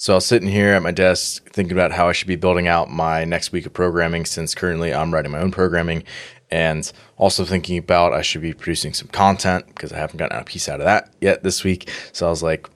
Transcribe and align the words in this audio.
So 0.00 0.12
I 0.12 0.16
was 0.16 0.26
sitting 0.26 0.48
here 0.48 0.74
at 0.74 0.82
my 0.82 0.92
desk 0.92 1.50
thinking 1.50 1.72
about 1.72 1.90
how 1.90 2.08
I 2.08 2.12
should 2.12 2.28
be 2.28 2.36
building 2.36 2.68
out 2.68 2.88
my 2.88 3.24
next 3.24 3.50
week 3.50 3.66
of 3.66 3.72
programming 3.72 4.26
since 4.26 4.54
currently 4.54 4.94
I'm 4.94 5.12
writing 5.12 5.32
my 5.32 5.40
own 5.40 5.50
programming 5.50 6.04
and 6.52 6.90
also 7.16 7.44
thinking 7.44 7.78
about 7.78 8.12
I 8.12 8.22
should 8.22 8.40
be 8.40 8.54
producing 8.54 8.94
some 8.94 9.08
content 9.08 9.66
because 9.66 9.92
I 9.92 9.98
haven't 9.98 10.18
gotten 10.18 10.38
a 10.38 10.44
piece 10.44 10.68
out 10.68 10.78
of 10.78 10.86
that 10.86 11.12
yet 11.20 11.42
this 11.42 11.64
week. 11.64 11.90
So 12.12 12.28
I 12.28 12.30
was 12.30 12.44
like, 12.44 12.70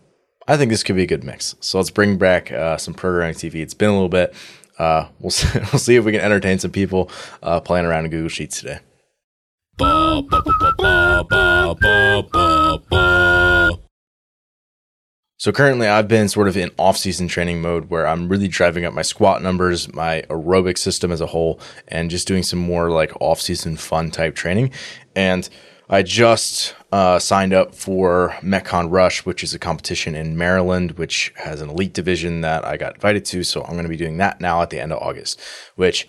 I 0.49 0.57
think 0.57 0.73
this 0.73 0.83
could 0.83 0.97
be 0.97 1.05
a 1.05 1.07
good 1.07 1.23
mix. 1.23 1.55
So 1.61 1.79
let's 1.79 1.91
bring 1.91 2.19
back 2.19 2.51
uh, 2.51 2.77
some 2.77 2.93
programming 2.93 3.37
TV. 3.37 3.55
It's 3.63 3.73
been 3.73 3.91
a 3.91 3.95
little 3.95 4.09
bit. 4.09 4.35
Uh, 4.77 5.07
we'll 5.21 5.31
see, 5.31 5.61
we'll 5.61 5.79
see 5.79 5.95
if 5.95 6.05
we 6.05 6.11
can 6.11 6.23
entertain 6.23 6.59
some 6.59 6.73
people 6.73 7.09
uh, 7.41 7.61
playing 7.61 7.87
around 7.87 8.05
in 8.05 8.11
Google 8.11 8.31
Sheets 8.31 8.59
today. 8.59 8.81
Ba, 9.79 10.23
ba, 10.29 10.43
ba, 10.77 11.25
so 15.43 15.51
currently 15.51 15.89
I've 15.89 16.07
been 16.07 16.29
sort 16.29 16.47
of 16.47 16.57
in 16.57 16.71
off-season 16.79 17.27
training 17.27 17.61
mode 17.61 17.91
where 17.91 18.07
I'm 18.07 18.29
really 18.29 18.47
driving 18.47 18.85
up 18.85 18.95
my 18.95 19.03
squat 19.03 19.43
numbers, 19.43 19.93
my 19.93 20.23
aerobic 20.31 20.79
system 20.79 21.11
as 21.11 21.21
a 21.21 21.27
whole, 21.27 21.59
and 21.89 22.11
just 22.11 22.29
doing 22.29 22.45
some 22.45 22.61
more 22.61 22.91
like 22.91 23.13
off-season 23.21 23.77
fun 23.77 24.13
type 24.13 24.37
training. 24.37 24.71
And 25.17 25.49
I 25.91 26.05
just 26.05 26.77
uh, 26.93 27.19
signed 27.19 27.53
up 27.53 27.75
for 27.75 28.37
MetCon 28.41 28.93
Rush, 28.93 29.27
which 29.27 29.43
is 29.43 29.53
a 29.53 29.59
competition 29.59 30.15
in 30.15 30.39
Maryland, 30.39 30.93
which 30.93 31.33
has 31.35 31.61
an 31.61 31.71
elite 31.71 31.93
division 31.93 32.43
that 32.43 32.65
I 32.65 32.77
got 32.77 32.95
invited 32.95 33.25
to. 33.25 33.43
So 33.43 33.65
I'm 33.65 33.73
going 33.73 33.83
to 33.83 33.89
be 33.89 33.97
doing 33.97 34.19
that 34.19 34.41
now 34.41 34.63
at 34.63 34.71
the 34.71 34.79
end 34.79 34.93
of 34.93 35.03
August, 35.03 35.41
which 35.75 36.07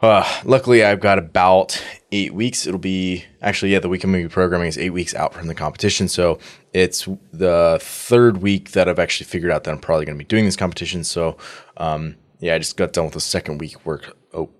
uh, 0.00 0.26
luckily, 0.44 0.82
I've 0.82 1.00
got 1.00 1.18
about 1.18 1.80
eight 2.12 2.34
weeks. 2.34 2.66
It'll 2.66 2.78
be 2.78 3.24
actually, 3.40 3.72
yeah, 3.72 3.78
the 3.78 3.88
week 3.88 4.04
I'm 4.04 4.12
going 4.12 4.24
to 4.24 4.28
be 4.28 4.32
programming 4.32 4.68
is 4.68 4.78
eight 4.78 4.90
weeks 4.90 5.14
out 5.14 5.34
from 5.34 5.46
the 5.46 5.54
competition. 5.54 6.08
So 6.08 6.38
it's 6.72 7.08
the 7.32 7.78
third 7.80 8.38
week 8.38 8.72
that 8.72 8.88
I've 8.88 8.98
actually 8.98 9.26
figured 9.26 9.52
out 9.52 9.64
that 9.64 9.70
I'm 9.70 9.78
probably 9.78 10.06
going 10.06 10.18
to 10.18 10.24
be 10.24 10.28
doing 10.28 10.44
this 10.44 10.56
competition. 10.56 11.04
So, 11.04 11.36
um, 11.76 12.16
yeah, 12.40 12.54
I 12.54 12.58
just 12.58 12.76
got 12.76 12.92
done 12.92 13.04
with 13.04 13.14
the 13.14 13.20
second 13.20 13.58
week 13.58 13.84
work, 13.86 14.16
oh, 14.32 14.50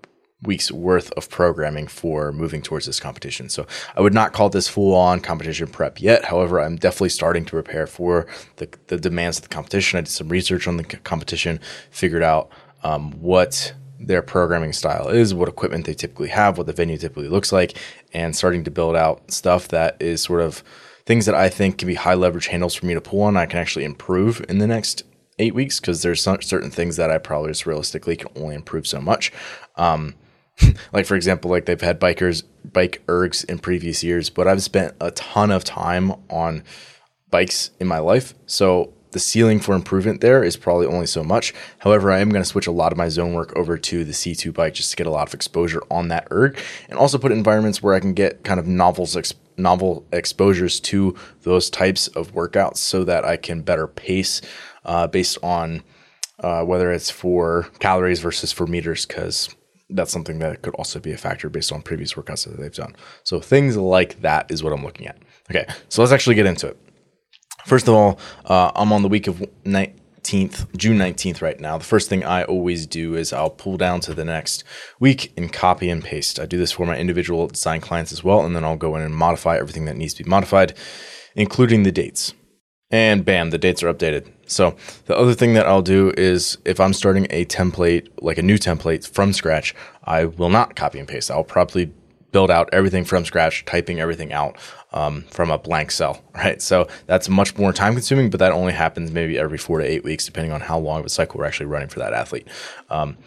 week's 0.43 0.71
worth 0.71 1.11
of 1.11 1.29
programming 1.29 1.87
for 1.87 2.31
moving 2.31 2.61
towards 2.61 2.85
this 2.85 2.99
competition. 2.99 3.49
So 3.49 3.67
I 3.95 4.01
would 4.01 4.13
not 4.13 4.33
call 4.33 4.49
this 4.49 4.67
full 4.67 4.95
on 4.95 5.19
competition 5.19 5.67
prep 5.67 6.01
yet. 6.01 6.25
However, 6.25 6.59
I'm 6.59 6.77
definitely 6.77 7.09
starting 7.09 7.45
to 7.45 7.51
prepare 7.51 7.85
for 7.85 8.27
the, 8.55 8.69
the 8.87 8.97
demands 8.97 9.37
of 9.37 9.43
the 9.43 9.49
competition. 9.49 9.97
I 9.97 10.01
did 10.01 10.09
some 10.09 10.29
research 10.29 10.67
on 10.67 10.77
the 10.77 10.83
competition, 10.83 11.59
figured 11.91 12.23
out 12.23 12.49
um, 12.83 13.11
what 13.21 13.73
their 14.07 14.21
programming 14.21 14.73
style 14.73 15.07
is, 15.09 15.33
what 15.33 15.49
equipment 15.49 15.85
they 15.85 15.93
typically 15.93 16.29
have, 16.29 16.57
what 16.57 16.67
the 16.67 16.73
venue 16.73 16.97
typically 16.97 17.29
looks 17.29 17.51
like, 17.51 17.77
and 18.13 18.35
starting 18.35 18.63
to 18.63 18.71
build 18.71 18.95
out 18.95 19.31
stuff 19.31 19.67
that 19.69 19.97
is 19.99 20.21
sort 20.21 20.41
of 20.41 20.63
things 21.05 21.25
that 21.25 21.35
I 21.35 21.49
think 21.49 21.77
can 21.77 21.87
be 21.87 21.95
high 21.95 22.13
leverage 22.13 22.47
handles 22.47 22.75
for 22.75 22.85
me 22.85 22.93
to 22.93 23.01
pull 23.01 23.21
on. 23.21 23.37
I 23.37 23.45
can 23.45 23.59
actually 23.59 23.85
improve 23.85 24.45
in 24.49 24.59
the 24.59 24.67
next 24.67 25.03
eight 25.39 25.55
weeks 25.55 25.79
because 25.79 26.01
there's 26.01 26.21
some, 26.21 26.41
certain 26.41 26.71
things 26.71 26.97
that 26.97 27.09
I 27.09 27.17
probably 27.17 27.51
just 27.51 27.65
realistically 27.65 28.15
can 28.15 28.29
only 28.35 28.55
improve 28.55 28.87
so 28.87 29.01
much. 29.01 29.31
Um, 29.75 30.15
like 30.93 31.05
for 31.05 31.15
example, 31.15 31.51
like 31.51 31.65
they've 31.65 31.81
had 31.81 31.99
bikers 31.99 32.43
bike 32.71 33.01
ergs 33.07 33.43
in 33.45 33.59
previous 33.59 34.03
years, 34.03 34.29
but 34.29 34.47
I've 34.47 34.61
spent 34.61 34.95
a 35.01 35.11
ton 35.11 35.51
of 35.51 35.63
time 35.63 36.13
on 36.29 36.63
bikes 37.29 37.71
in 37.79 37.87
my 37.87 37.99
life, 37.99 38.33
so 38.45 38.93
the 39.11 39.19
ceiling 39.19 39.59
for 39.59 39.75
improvement 39.75 40.21
there 40.21 40.43
is 40.43 40.57
probably 40.57 40.87
only 40.87 41.05
so 41.05 41.23
much. 41.23 41.53
However, 41.79 42.11
I 42.11 42.19
am 42.19 42.29
going 42.29 42.43
to 42.43 42.49
switch 42.49 42.67
a 42.67 42.71
lot 42.71 42.91
of 42.91 42.97
my 42.97 43.09
zone 43.09 43.33
work 43.33 43.55
over 43.55 43.77
to 43.77 44.03
the 44.03 44.11
C2 44.11 44.53
bike 44.53 44.73
just 44.73 44.91
to 44.91 44.97
get 44.97 45.07
a 45.07 45.11
lot 45.11 45.27
of 45.27 45.33
exposure 45.33 45.81
on 45.89 46.07
that 46.09 46.27
erg 46.31 46.57
and 46.89 46.97
also 46.97 47.17
put 47.17 47.31
environments 47.31 47.83
where 47.83 47.93
I 47.93 47.99
can 47.99 48.13
get 48.13 48.43
kind 48.43 48.59
of 48.59 48.67
novels 48.67 49.15
novel 49.57 50.05
exposures 50.11 50.79
to 50.79 51.15
those 51.41 51.69
types 51.69 52.07
of 52.09 52.33
workouts 52.33 52.77
so 52.77 53.03
that 53.03 53.25
I 53.25 53.37
can 53.37 53.61
better 53.61 53.87
pace 53.87 54.41
uh, 54.85 55.07
based 55.07 55.37
on 55.43 55.83
uh, 56.39 56.63
whether 56.63 56.91
it's 56.91 57.09
for 57.09 57.67
calories 57.79 58.19
versus 58.19 58.51
for 58.51 58.65
meters 58.65 59.05
because 59.05 59.55
that's 59.89 60.11
something 60.11 60.39
that 60.39 60.61
could 60.61 60.73
also 60.75 60.99
be 60.99 61.11
a 61.11 61.17
factor 61.17 61.49
based 61.49 61.71
on 61.71 61.81
previous 61.81 62.13
workouts 62.13 62.45
that 62.45 62.59
they've 62.59 62.73
done. 62.73 62.95
So 63.23 63.39
things 63.39 63.77
like 63.77 64.21
that 64.21 64.49
is 64.49 64.63
what 64.63 64.73
I'm 64.73 64.83
looking 64.83 65.07
at. 65.07 65.17
Okay, 65.49 65.65
so 65.89 66.01
let's 66.01 66.13
actually 66.13 66.35
get 66.35 66.45
into 66.45 66.67
it. 66.67 66.77
First 67.65 67.87
of 67.87 67.93
all, 67.93 68.19
uh, 68.45 68.71
I'm 68.75 68.91
on 68.91 69.01
the 69.01 69.07
week 69.07 69.27
of 69.27 69.43
19th, 69.65 70.75
June 70.77 70.97
19th 70.97 71.41
right 71.41 71.59
now. 71.59 71.77
The 71.77 71.83
first 71.83 72.09
thing 72.09 72.23
I 72.23 72.43
always 72.43 72.87
do 72.87 73.15
is 73.15 73.33
I'll 73.33 73.49
pull 73.49 73.77
down 73.77 73.99
to 74.01 74.13
the 74.13 74.25
next 74.25 74.63
week 74.99 75.33
and 75.37 75.51
copy 75.51 75.89
and 75.89 76.03
paste. 76.03 76.39
I 76.39 76.45
do 76.45 76.57
this 76.57 76.71
for 76.71 76.85
my 76.85 76.97
individual 76.97 77.47
design 77.47 77.81
clients 77.81 78.11
as 78.11 78.23
well, 78.23 78.45
and 78.45 78.55
then 78.55 78.63
I'll 78.63 78.77
go 78.77 78.95
in 78.95 79.01
and 79.01 79.15
modify 79.15 79.57
everything 79.57 79.85
that 79.85 79.97
needs 79.97 80.13
to 80.15 80.23
be 80.23 80.29
modified, 80.29 80.73
including 81.35 81.83
the 81.83 81.91
dates. 81.91 82.33
And 82.91 83.23
bam, 83.23 83.51
the 83.51 83.57
dates 83.57 83.81
are 83.83 83.93
updated. 83.93 84.29
So 84.47 84.75
the 85.05 85.17
other 85.17 85.33
thing 85.33 85.53
that 85.53 85.65
I'll 85.65 85.81
do 85.81 86.13
is 86.17 86.57
if 86.65 86.79
I'm 86.79 86.91
starting 86.91 87.25
a 87.29 87.45
template, 87.45 88.09
like 88.21 88.37
a 88.37 88.41
new 88.41 88.57
template 88.57 89.07
from 89.07 89.31
scratch, 89.31 89.73
I 90.03 90.25
will 90.25 90.49
not 90.49 90.75
copy 90.75 90.99
and 90.99 91.07
paste. 91.07 91.31
I'll 91.31 91.45
probably 91.45 91.93
build 92.31 92.49
out 92.49 92.69
everything 92.71 93.03
from 93.03 93.25
scratch, 93.25 93.65
typing 93.65 93.99
everything 93.99 94.31
out 94.33 94.57
um, 94.93 95.23
from 95.29 95.51
a 95.51 95.57
blank 95.57 95.91
cell, 95.91 96.23
right? 96.35 96.61
So 96.61 96.87
that's 97.07 97.29
much 97.29 97.57
more 97.57 97.73
time 97.73 97.93
consuming, 97.93 98.29
but 98.29 98.39
that 98.39 98.51
only 98.51 98.73
happens 98.73 99.11
maybe 99.11 99.37
every 99.37 99.57
four 99.57 99.79
to 99.79 99.85
eight 99.85 100.03
weeks, 100.03 100.25
depending 100.25 100.51
on 100.51 100.61
how 100.61 100.79
long 100.79 100.99
of 100.99 101.05
a 101.05 101.09
cycle 101.09 101.39
we're 101.39 101.45
actually 101.45 101.67
running 101.67 101.89
for 101.89 101.99
that 101.99 102.13
athlete. 102.13 102.47
Um, 102.89 103.17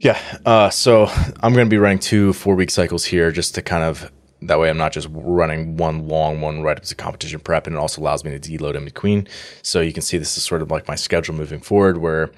yeah, 0.00 0.18
uh, 0.44 0.70
so 0.70 1.06
I'm 1.40 1.54
going 1.54 1.66
to 1.66 1.70
be 1.70 1.78
running 1.78 1.98
two 1.98 2.32
four 2.34 2.54
week 2.54 2.70
cycles 2.70 3.04
here 3.04 3.30
just 3.30 3.54
to 3.54 3.62
kind 3.62 3.82
of 3.82 4.10
that 4.42 4.58
way 4.58 4.68
I'm 4.68 4.76
not 4.76 4.92
just 4.92 5.08
running 5.10 5.78
one 5.78 6.08
long 6.08 6.42
one 6.42 6.62
right 6.62 6.76
up 6.76 6.84
to 6.84 6.94
competition 6.94 7.40
prep, 7.40 7.66
and 7.66 7.74
it 7.74 7.78
also 7.78 8.02
allows 8.02 8.24
me 8.24 8.38
to 8.38 8.38
deload 8.38 8.74
in 8.74 8.84
between. 8.84 9.26
So 9.62 9.80
you 9.80 9.92
can 9.94 10.02
see 10.02 10.18
this 10.18 10.36
is 10.36 10.44
sort 10.44 10.62
of 10.62 10.70
like 10.70 10.86
my 10.86 10.94
schedule 10.94 11.34
moving 11.34 11.60
forward, 11.60 11.96
where 11.98 12.30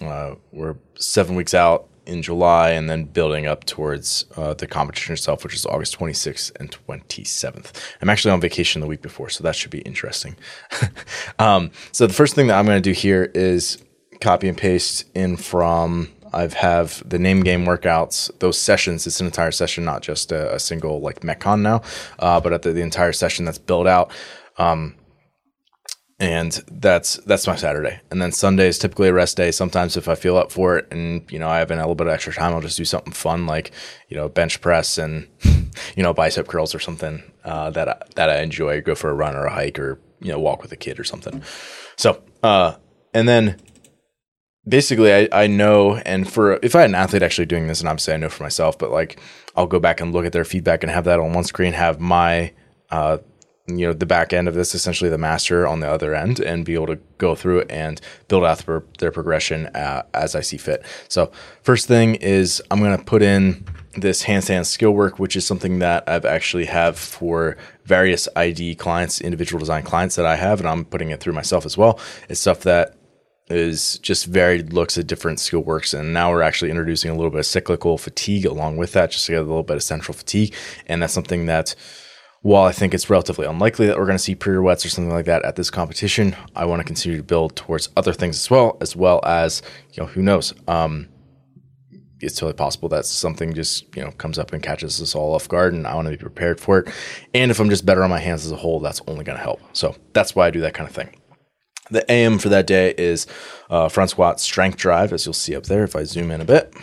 uh, 0.00 0.36
we're 0.50 0.76
seven 0.96 1.34
weeks 1.34 1.52
out 1.52 1.88
in 2.06 2.22
July 2.22 2.70
and 2.70 2.88
then 2.88 3.04
building 3.04 3.46
up 3.46 3.64
towards 3.64 4.24
uh, 4.36 4.54
the 4.54 4.66
competition 4.66 5.12
itself, 5.12 5.44
which 5.44 5.54
is 5.54 5.66
August 5.66 5.98
26th 5.98 6.52
and 6.58 6.70
27th. 6.70 7.72
I'm 8.00 8.10
actually 8.10 8.32
on 8.32 8.40
vacation 8.40 8.80
the 8.80 8.86
week 8.86 9.02
before, 9.02 9.28
so 9.28 9.44
that 9.44 9.54
should 9.54 9.70
be 9.70 9.80
interesting. 9.80 10.36
um, 11.38 11.70
so 11.92 12.06
the 12.06 12.12
first 12.12 12.34
thing 12.34 12.48
that 12.48 12.58
I'm 12.58 12.66
going 12.66 12.82
to 12.82 12.88
do 12.88 12.92
here 12.92 13.30
is 13.34 13.82
copy 14.20 14.48
and 14.48 14.56
paste 14.56 15.04
in 15.14 15.36
from 15.36 16.08
I 16.32 16.40
have 16.40 16.54
have 16.54 17.08
the 17.08 17.18
name 17.18 17.42
game 17.42 17.66
workouts, 17.66 18.30
those 18.38 18.58
sessions. 18.58 19.06
It's 19.06 19.20
an 19.20 19.26
entire 19.26 19.50
session, 19.50 19.84
not 19.84 20.02
just 20.02 20.32
a, 20.32 20.54
a 20.54 20.58
single 20.58 21.00
like 21.00 21.20
Metcon 21.20 21.60
now, 21.60 21.82
uh, 22.18 22.40
but 22.40 22.52
at 22.52 22.62
the, 22.62 22.72
the, 22.72 22.80
entire 22.80 23.12
session 23.12 23.44
that's 23.44 23.58
built 23.58 23.86
out. 23.86 24.10
Um, 24.56 24.94
and 26.22 26.52
that's 26.70 27.16
that's 27.26 27.48
my 27.48 27.56
Saturday. 27.56 28.00
And 28.12 28.22
then 28.22 28.30
Sunday 28.30 28.68
is 28.68 28.78
typically 28.78 29.08
a 29.08 29.12
rest 29.12 29.36
day. 29.36 29.50
Sometimes 29.50 29.96
if 29.96 30.06
I 30.06 30.14
feel 30.14 30.36
up 30.36 30.52
for 30.52 30.78
it, 30.78 30.86
and 30.92 31.28
you 31.32 31.38
know 31.40 31.48
I 31.48 31.58
have 31.58 31.72
a 31.72 31.74
little 31.74 31.96
bit 31.96 32.06
of 32.06 32.12
extra 32.12 32.32
time, 32.32 32.54
I'll 32.54 32.60
just 32.60 32.76
do 32.76 32.84
something 32.84 33.12
fun 33.12 33.44
like 33.46 33.72
you 34.08 34.16
know 34.16 34.28
bench 34.28 34.60
press 34.60 34.98
and 34.98 35.26
you 35.96 36.02
know 36.04 36.14
bicep 36.14 36.46
curls 36.46 36.76
or 36.76 36.78
something 36.78 37.24
uh, 37.44 37.70
that 37.70 37.88
I, 37.88 38.02
that 38.14 38.30
I 38.30 38.40
enjoy. 38.40 38.80
Go 38.82 38.94
for 38.94 39.10
a 39.10 39.14
run 39.14 39.34
or 39.34 39.46
a 39.46 39.52
hike 39.52 39.80
or 39.80 40.00
you 40.20 40.30
know 40.30 40.38
walk 40.38 40.62
with 40.62 40.70
a 40.70 40.76
kid 40.76 41.00
or 41.00 41.04
something. 41.04 41.42
So 41.96 42.22
uh, 42.44 42.76
and 43.12 43.28
then 43.28 43.56
basically 44.64 45.12
I, 45.12 45.28
I 45.32 45.46
know 45.48 45.96
and 45.96 46.32
for 46.32 46.60
if 46.62 46.76
I 46.76 46.82
had 46.82 46.90
an 46.90 46.94
athlete 46.94 47.24
actually 47.24 47.46
doing 47.46 47.66
this, 47.66 47.80
and 47.80 47.88
obviously 47.88 48.14
I 48.14 48.18
know 48.18 48.28
for 48.28 48.44
myself, 48.44 48.78
but 48.78 48.92
like 48.92 49.18
I'll 49.56 49.66
go 49.66 49.80
back 49.80 50.00
and 50.00 50.12
look 50.12 50.24
at 50.24 50.32
their 50.32 50.44
feedback 50.44 50.84
and 50.84 50.92
have 50.92 51.04
that 51.06 51.18
on 51.18 51.32
one 51.32 51.42
screen, 51.42 51.72
have 51.72 51.98
my 51.98 52.52
uh, 52.92 53.18
you 53.78 53.86
know 53.86 53.92
the 53.92 54.06
back 54.06 54.32
end 54.32 54.48
of 54.48 54.54
this 54.54 54.74
essentially 54.74 55.10
the 55.10 55.18
master 55.18 55.66
on 55.66 55.80
the 55.80 55.88
other 55.88 56.14
end 56.14 56.40
and 56.40 56.64
be 56.64 56.74
able 56.74 56.86
to 56.86 56.98
go 57.18 57.34
through 57.34 57.60
it 57.60 57.70
and 57.70 58.00
build 58.28 58.44
out 58.44 58.64
their, 58.98 59.12
progression 59.12 59.66
uh, 59.66 60.02
as 60.14 60.34
i 60.34 60.40
see 60.40 60.56
fit. 60.56 60.84
So 61.08 61.30
first 61.62 61.86
thing 61.86 62.16
is 62.16 62.62
i'm 62.70 62.78
going 62.80 62.96
to 62.96 63.04
put 63.04 63.22
in 63.22 63.64
this 63.96 64.24
handstand 64.24 64.66
skill 64.66 64.92
work 64.92 65.18
which 65.18 65.36
is 65.36 65.46
something 65.46 65.78
that 65.80 66.08
i've 66.08 66.24
actually 66.24 66.64
have 66.64 66.98
for 66.98 67.56
various 67.84 68.26
id 68.36 68.76
clients 68.76 69.20
individual 69.20 69.58
design 69.58 69.82
clients 69.82 70.16
that 70.16 70.24
i 70.24 70.36
have 70.36 70.60
and 70.60 70.68
i'm 70.68 70.84
putting 70.84 71.10
it 71.10 71.20
through 71.20 71.34
myself 71.34 71.66
as 71.66 71.76
well. 71.76 72.00
It's 72.28 72.40
stuff 72.40 72.60
that 72.60 72.96
is 73.50 73.98
just 73.98 74.26
varied 74.26 74.72
looks 74.72 74.96
at 74.96 75.06
different 75.06 75.40
skill 75.40 75.60
works 75.60 75.92
and 75.92 76.12
now 76.12 76.30
we're 76.30 76.42
actually 76.42 76.70
introducing 76.70 77.10
a 77.10 77.14
little 77.14 77.30
bit 77.30 77.40
of 77.40 77.46
cyclical 77.46 77.98
fatigue 77.98 78.46
along 78.46 78.76
with 78.76 78.92
that 78.92 79.10
just 79.10 79.26
to 79.26 79.32
get 79.32 79.38
a 79.38 79.44
little 79.44 79.62
bit 79.62 79.76
of 79.76 79.82
central 79.82 80.14
fatigue 80.14 80.54
and 80.86 81.02
that's 81.02 81.12
something 81.12 81.46
that 81.46 81.74
while 82.42 82.64
I 82.64 82.72
think 82.72 82.92
it's 82.92 83.08
relatively 83.08 83.46
unlikely 83.46 83.86
that 83.86 83.96
we're 83.96 84.06
going 84.06 84.18
to 84.18 84.22
see 84.22 84.34
pirouettes 84.34 84.84
or 84.84 84.88
something 84.88 85.12
like 85.12 85.26
that 85.26 85.44
at 85.44 85.54
this 85.54 85.70
competition, 85.70 86.36
I 86.56 86.64
want 86.64 86.80
to 86.80 86.84
continue 86.84 87.16
to 87.16 87.24
build 87.24 87.54
towards 87.54 87.88
other 87.96 88.12
things 88.12 88.36
as 88.36 88.50
well, 88.50 88.76
as 88.80 88.96
well 88.96 89.20
as 89.24 89.62
you 89.92 90.02
know 90.02 90.08
who 90.08 90.22
knows. 90.22 90.52
Um, 90.66 91.08
it's 92.20 92.36
totally 92.36 92.52
possible 92.52 92.88
that 92.90 93.04
something 93.04 93.54
just 93.54 93.94
you 93.96 94.02
know 94.02 94.10
comes 94.12 94.38
up 94.38 94.52
and 94.52 94.62
catches 94.62 95.00
us 95.00 95.14
all 95.14 95.34
off 95.34 95.48
guard, 95.48 95.72
and 95.72 95.86
I 95.86 95.94
want 95.94 96.06
to 96.06 96.10
be 96.10 96.16
prepared 96.16 96.60
for 96.60 96.80
it. 96.80 96.92
And 97.32 97.50
if 97.50 97.60
I'm 97.60 97.70
just 97.70 97.86
better 97.86 98.02
on 98.02 98.10
my 98.10 98.18
hands 98.18 98.44
as 98.44 98.52
a 98.52 98.56
whole, 98.56 98.80
that's 98.80 99.00
only 99.06 99.24
going 99.24 99.38
to 99.38 99.42
help. 99.42 99.60
So 99.72 99.96
that's 100.12 100.34
why 100.34 100.48
I 100.48 100.50
do 100.50 100.60
that 100.62 100.74
kind 100.74 100.88
of 100.88 100.94
thing. 100.94 101.14
The 101.90 102.10
AM 102.10 102.38
for 102.38 102.48
that 102.48 102.66
day 102.66 102.94
is 102.96 103.26
uh, 103.70 103.88
front 103.88 104.10
squat 104.10 104.40
strength 104.40 104.78
drive, 104.78 105.12
as 105.12 105.26
you'll 105.26 105.32
see 105.32 105.54
up 105.54 105.64
there 105.64 105.84
if 105.84 105.94
I 105.94 106.04
zoom 106.04 106.32
in 106.32 106.40
a 106.40 106.44
bit. 106.44 106.74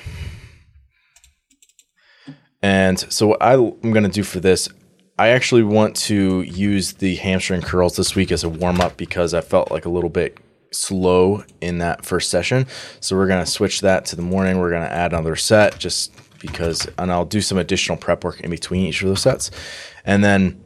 And 2.61 2.99
so 2.99 3.27
what 3.27 3.41
I'm 3.41 3.79
going 3.81 4.03
to 4.03 4.09
do 4.09 4.23
for 4.23 4.39
this, 4.39 4.69
I 5.19 5.29
actually 5.31 5.63
want 5.63 5.97
to 5.97 6.43
use 6.43 6.93
the 6.93 7.17
hamstring 7.17 7.61
curls 7.61 7.97
this 7.97 8.15
week 8.15 8.31
as 8.31 8.45
a 8.45 8.49
warm 8.49 8.79
up 8.79 8.95
because 8.95 9.33
I 9.33 9.41
felt 9.41 9.69
like 9.69 9.83
a 9.83 9.89
little 9.89 10.09
bit 10.09 10.37
slow 10.71 11.43
in 11.59 11.79
that 11.79 12.05
first 12.05 12.29
session. 12.29 12.67
So 13.01 13.17
we're 13.17 13.27
going 13.27 13.43
to 13.43 13.51
switch 13.51 13.81
that 13.81 14.05
to 14.05 14.15
the 14.15 14.21
morning. 14.21 14.59
We're 14.59 14.69
going 14.69 14.87
to 14.87 14.91
add 14.91 15.11
another 15.11 15.35
set 15.35 15.77
just 15.77 16.13
because, 16.39 16.87
and 16.97 17.11
I'll 17.11 17.25
do 17.25 17.41
some 17.41 17.57
additional 17.57 17.97
prep 17.97 18.23
work 18.23 18.39
in 18.39 18.49
between 18.49 18.85
each 18.85 19.01
of 19.01 19.09
those 19.09 19.21
sets. 19.21 19.51
And 20.05 20.23
then 20.23 20.63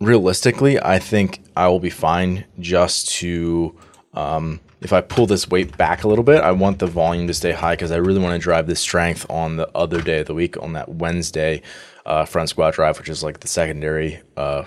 realistically, 0.00 0.80
I 0.80 0.98
think 0.98 1.44
I 1.54 1.68
will 1.68 1.80
be 1.80 1.90
fine 1.90 2.46
just 2.60 3.10
to, 3.16 3.76
um, 4.14 4.58
if 4.80 4.92
I 4.92 5.00
pull 5.00 5.26
this 5.26 5.48
weight 5.48 5.76
back 5.76 6.04
a 6.04 6.08
little 6.08 6.24
bit, 6.24 6.42
I 6.42 6.52
want 6.52 6.78
the 6.78 6.86
volume 6.86 7.26
to 7.28 7.34
stay 7.34 7.52
high 7.52 7.74
because 7.74 7.90
I 7.90 7.96
really 7.96 8.20
want 8.20 8.34
to 8.34 8.38
drive 8.38 8.66
this 8.66 8.80
strength 8.80 9.26
on 9.30 9.56
the 9.56 9.68
other 9.74 10.02
day 10.02 10.20
of 10.20 10.26
the 10.26 10.34
week, 10.34 10.60
on 10.62 10.74
that 10.74 10.88
Wednesday 10.88 11.62
uh, 12.04 12.24
front 12.24 12.48
squat 12.48 12.74
drive, 12.74 12.98
which 12.98 13.08
is 13.08 13.22
like 13.22 13.40
the 13.40 13.48
secondary, 13.48 14.20
uh, 14.36 14.64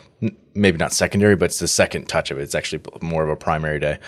maybe 0.54 0.78
not 0.78 0.94
secondary, 0.94 1.36
but 1.36 1.46
it's 1.46 1.60
the 1.60 1.68
second 1.68 2.08
touch 2.08 2.32
of 2.32 2.40
it. 2.40 2.44
It's 2.44 2.56
actually 2.56 2.82
more 3.02 3.24
of 3.24 3.30
a 3.30 3.36
primary 3.36 3.80
day. 3.80 4.00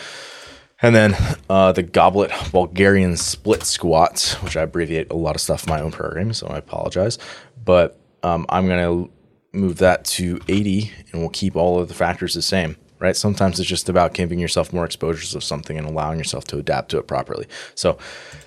And 0.82 0.96
then 0.96 1.16
uh, 1.50 1.72
the 1.72 1.84
goblet 1.84 2.32
Bulgarian 2.52 3.16
split 3.16 3.64
squats, 3.64 4.34
which 4.42 4.58
I 4.58 4.64
abbreviate 4.64 5.12
a 5.12 5.16
lot 5.16 5.36
of 5.36 5.42
stuff 5.42 5.66
in 5.66 5.70
my 5.70 5.80
own 5.80 5.92
program, 5.92 6.34
so 6.34 6.48
I 6.48 6.58
apologize. 6.58 7.20
But 7.64 8.00
um, 8.24 8.46
I'm 8.50 8.68
going 8.68 8.80
to 8.80 9.12
move 9.58 9.78
that 9.78 10.06
to 10.06 10.40
80 10.48 10.92
and 11.12 11.22
we'll 11.22 11.30
keep 11.30 11.56
all 11.56 11.80
of 11.80 11.88
the 11.88 11.94
factors 11.94 12.34
the 12.34 12.42
same, 12.42 12.78
right? 13.02 13.16
Sometimes 13.18 13.60
it's 13.60 13.68
just 13.68 13.90
about 13.90 14.14
giving 14.14 14.40
yourself 14.40 14.72
more 14.72 14.86
exposures 14.86 15.36
of 15.36 15.44
something 15.44 15.78
and 15.78 15.88
allowing 15.88 16.18
yourself 16.18 16.46
to 16.46 16.58
adapt 16.58 16.92
to 16.92 17.00
it 17.00 17.08
properly. 17.08 17.48
So, 17.76 17.98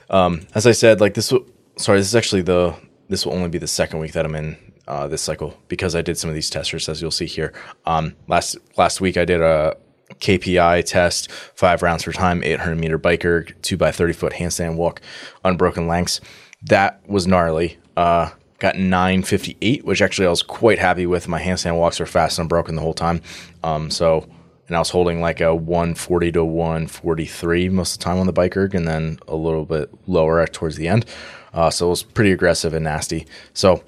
um, 0.09 0.47
as 0.55 0.67
I 0.67 0.73
said, 0.73 1.01
like 1.01 1.15
this, 1.15 1.33
sorry, 1.77 1.99
this 1.99 2.07
is 2.07 2.15
actually 2.15 2.43
the, 2.43 2.75
this 3.09 3.27
will 3.27 3.35
only 3.35 3.49
be 3.49 3.59
the 3.59 3.67
second 3.67 3.99
week 3.99 4.13
that 4.13 4.25
I'm 4.25 4.35
in 4.35 4.57
uh, 4.87 5.09
this 5.09 5.23
cycle 5.23 5.59
because 5.69 5.95
I 5.95 6.03
did 6.03 6.17
some 6.17 6.31
of 6.31 6.35
these 6.35 6.51
testers, 6.51 6.89
as 6.89 7.03
you'll 7.03 7.11
see 7.11 7.27
here. 7.27 7.53
Um, 7.85 8.15
last 8.29 8.57
last 8.77 9.01
week 9.01 9.17
I 9.17 9.25
did 9.25 9.41
a 9.41 9.77
KPI 10.21 10.85
test, 10.85 11.31
five 11.31 11.83
rounds 11.83 12.05
per 12.05 12.13
time, 12.13 12.43
800 12.43 12.77
meter 12.77 12.99
bike 12.99 13.25
erg, 13.25 13.57
two 13.63 13.77
by 13.77 13.91
30 13.91 14.13
foot 14.13 14.33
handstand 14.35 14.77
walk, 14.77 15.01
unbroken 15.45 15.89
lengths. 15.89 16.21
That 16.63 17.01
was 17.09 17.27
gnarly. 17.27 17.79
Uh, 17.97 18.31
got 18.59 18.77
958, 18.79 19.85
which 19.85 20.01
actually 20.01 20.27
I 20.27 20.31
was 20.31 20.43
quite 20.43 20.79
happy 20.79 21.07
with. 21.07 21.29
My 21.29 21.41
handstand 21.41 21.77
walks 21.77 22.01
are 22.01 22.07
fast 22.07 22.39
and 22.39 22.45
unbroken 22.45 22.77
the 22.77 22.83
whole 22.83 22.95
time. 22.95 23.21
Um, 23.63 23.91
so, 23.91 24.27
and 24.67 24.77
I 24.77 24.79
was 24.79 24.91
holding 24.91 25.21
like 25.21 25.41
a 25.41 25.55
140 25.55 26.33
to 26.33 26.45
143 26.45 27.69
most 27.69 27.95
of 27.95 27.99
the 27.99 28.05
time 28.05 28.19
on 28.19 28.27
the 28.27 28.33
bike 28.33 28.57
erg, 28.57 28.75
and 28.75 28.87
then 28.89 29.19
a 29.29 29.37
little 29.37 29.65
bit 29.65 29.91
lower 30.07 30.47
towards 30.47 30.77
the 30.77 30.89
end. 30.89 31.07
Uh, 31.53 31.71
so 31.71 31.87
it 31.87 31.91
was 31.91 32.03
pretty 32.03 32.33
aggressive 32.33 32.75
and 32.75 32.85
nasty. 32.85 33.27
So 33.53 33.85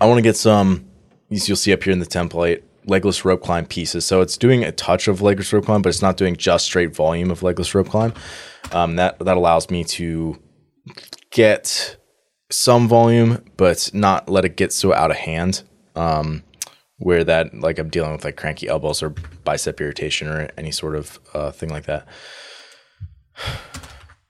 I 0.00 0.06
want 0.06 0.18
to 0.18 0.22
get 0.22 0.36
some, 0.36 0.86
you'll 1.28 1.56
see 1.56 1.72
up 1.72 1.82
here 1.82 1.92
in 1.92 1.98
the 1.98 2.06
template, 2.06 2.62
legless 2.86 3.24
rope 3.24 3.42
climb 3.42 3.66
pieces. 3.66 4.04
So 4.04 4.20
it's 4.20 4.36
doing 4.36 4.64
a 4.64 4.72
touch 4.72 5.08
of 5.08 5.20
legless 5.20 5.52
rope 5.52 5.66
climb, 5.66 5.82
but 5.82 5.88
it's 5.88 6.02
not 6.02 6.16
doing 6.16 6.36
just 6.36 6.66
straight 6.66 6.94
volume 6.94 7.30
of 7.30 7.42
legless 7.42 7.74
rope 7.74 7.88
climb. 7.88 8.14
Um, 8.72 8.96
that 8.96 9.18
that 9.18 9.36
allows 9.36 9.70
me 9.70 9.84
to 9.84 10.40
get 11.30 11.96
some 12.50 12.88
volume, 12.88 13.44
but 13.56 13.90
not 13.92 14.28
let 14.28 14.44
it 14.44 14.56
get 14.56 14.72
so 14.72 14.92
out 14.94 15.10
of 15.10 15.16
hand. 15.16 15.62
Um, 15.96 16.44
where 16.98 17.24
that 17.24 17.54
like 17.54 17.78
I'm 17.78 17.90
dealing 17.90 18.12
with 18.12 18.24
like 18.24 18.36
cranky 18.36 18.68
elbows 18.68 19.02
or 19.02 19.10
bicep 19.44 19.80
irritation 19.80 20.28
or 20.28 20.48
any 20.56 20.70
sort 20.70 20.94
of 20.94 21.18
uh, 21.34 21.50
thing 21.50 21.70
like 21.70 21.86
that. 21.86 22.06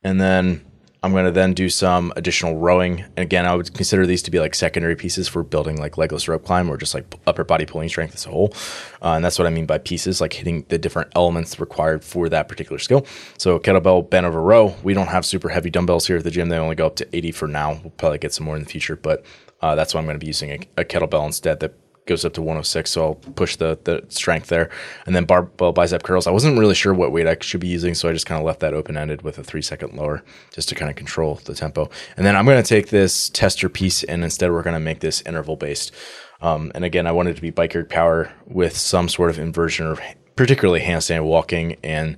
And 0.02 0.20
then 0.20 0.64
I'm 1.05 1.12
going 1.12 1.26
to 1.26 1.31
then 1.31 1.52
do 1.52 1.69
some 1.69 2.14
additional 2.16 2.56
rowing. 2.56 3.00
And 3.00 3.19
again, 3.19 3.44
I 3.44 3.55
would 3.55 3.75
consider 3.75 4.06
these 4.06 4.22
to 4.22 4.31
be 4.31 4.40
like 4.40 4.55
secondary 4.55 4.96
pieces 4.96 5.28
for 5.28 5.43
building 5.43 5.76
like 5.76 5.99
legless 5.99 6.26
rope 6.28 6.46
climb 6.46 6.70
or 6.70 6.78
just 6.78 6.94
like 6.94 7.14
upper 7.26 7.44
body 7.44 7.66
pulling 7.66 7.90
strength 7.90 8.14
as 8.14 8.25
a 8.25 8.31
whole. 8.31 8.55
Uh, 9.02 9.12
and 9.12 9.22
that's 9.22 9.38
what 9.38 9.46
I 9.46 9.50
mean 9.50 9.66
by 9.66 9.76
pieces, 9.76 10.22
like 10.22 10.32
hitting 10.32 10.64
the 10.70 10.78
different 10.78 11.12
elements 11.14 11.61
required 11.61 12.02
for 12.02 12.31
that 12.31 12.49
particular 12.49 12.78
skill. 12.78 13.05
So 13.37 13.58
kettlebell 13.58 14.08
bent 14.08 14.25
over 14.25 14.40
row. 14.40 14.75
We 14.82 14.94
don't 14.94 15.08
have 15.08 15.26
super 15.26 15.50
heavy 15.50 15.69
dumbbells 15.69 16.06
here 16.06 16.16
at 16.16 16.25
the 16.25 16.31
gym. 16.31 16.49
They 16.49 16.56
only 16.56 16.75
go 16.75 16.87
up 16.87 16.96
to 16.96 17.16
80 17.16 17.32
for 17.32 17.49
now. 17.49 17.81
We'll 17.82 17.90
probably 17.90 18.16
get 18.16 18.32
some 18.32 18.46
more 18.46 18.56
in 18.56 18.64
the 18.64 18.70
future, 18.70 18.96
but 18.96 19.26
uh, 19.61 19.75
that's 19.75 19.93
why 19.93 20.00
I'm 20.00 20.06
going 20.06 20.16
to 20.16 20.25
be 20.25 20.28
using 20.28 20.52
a, 20.52 20.81
a 20.81 20.84
kettlebell 20.87 21.26
instead 21.26 21.61
that 21.61 21.75
goes 22.06 22.24
up 22.24 22.34
to 22.34 22.42
106, 22.42 22.90
so 22.90 23.02
I'll 23.02 23.14
push 23.14 23.56
the 23.56 23.78
the 23.84 24.04
strength 24.08 24.48
there. 24.48 24.70
And 25.06 25.14
then 25.14 25.24
barbell 25.24 25.72
bicep 25.72 26.02
curls. 26.02 26.26
I 26.26 26.30
wasn't 26.30 26.58
really 26.58 26.74
sure 26.74 26.92
what 26.92 27.12
weight 27.12 27.26
I 27.26 27.36
should 27.40 27.60
be 27.60 27.68
using, 27.68 27.94
so 27.94 28.08
I 28.08 28.12
just 28.12 28.26
kind 28.26 28.38
of 28.38 28.46
left 28.46 28.60
that 28.60 28.74
open 28.74 28.96
ended 28.96 29.22
with 29.22 29.38
a 29.38 29.44
three 29.44 29.62
second 29.62 29.94
lower 29.94 30.22
just 30.52 30.68
to 30.68 30.74
kind 30.74 30.90
of 30.90 30.96
control 30.96 31.40
the 31.44 31.54
tempo. 31.54 31.90
And 32.16 32.26
then 32.26 32.36
I'm 32.36 32.44
going 32.44 32.62
to 32.62 32.68
take 32.68 32.88
this 32.88 33.28
tester 33.30 33.68
piece 33.68 34.02
and 34.04 34.22
instead 34.22 34.50
we're 34.50 34.62
going 34.62 34.74
to 34.74 34.80
make 34.80 35.00
this 35.00 35.22
interval 35.22 35.56
based. 35.56 35.92
Um, 36.40 36.72
and 36.74 36.84
again, 36.84 37.06
I 37.06 37.12
wanted 37.12 37.36
to 37.36 37.42
be 37.42 37.50
bike 37.50 37.74
erg 37.74 37.88
power 37.88 38.32
with 38.46 38.76
some 38.76 39.08
sort 39.08 39.30
of 39.30 39.38
inversion 39.38 39.86
or 39.86 39.98
particularly 40.36 40.80
handstand 40.80 41.24
walking 41.24 41.76
and 41.82 42.16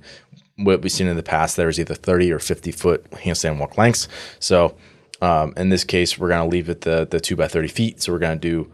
what 0.57 0.81
we've 0.81 0.91
seen 0.91 1.07
in 1.07 1.15
the 1.15 1.23
past. 1.23 1.55
there 1.55 1.69
is 1.69 1.79
either 1.79 1.93
30 1.93 2.31
or 2.31 2.39
50 2.39 2.71
foot 2.71 3.09
handstand 3.11 3.59
walk 3.59 3.77
lengths. 3.77 4.07
So 4.39 4.75
um, 5.21 5.53
in 5.55 5.69
this 5.69 5.83
case, 5.83 6.17
we're 6.17 6.29
going 6.29 6.47
to 6.47 6.51
leave 6.51 6.69
it 6.69 6.81
the 6.81 7.07
the 7.09 7.19
two 7.19 7.35
by 7.35 7.47
30 7.47 7.67
feet. 7.67 8.01
So 8.01 8.11
we're 8.11 8.19
going 8.19 8.39
to 8.39 8.49
do 8.49 8.71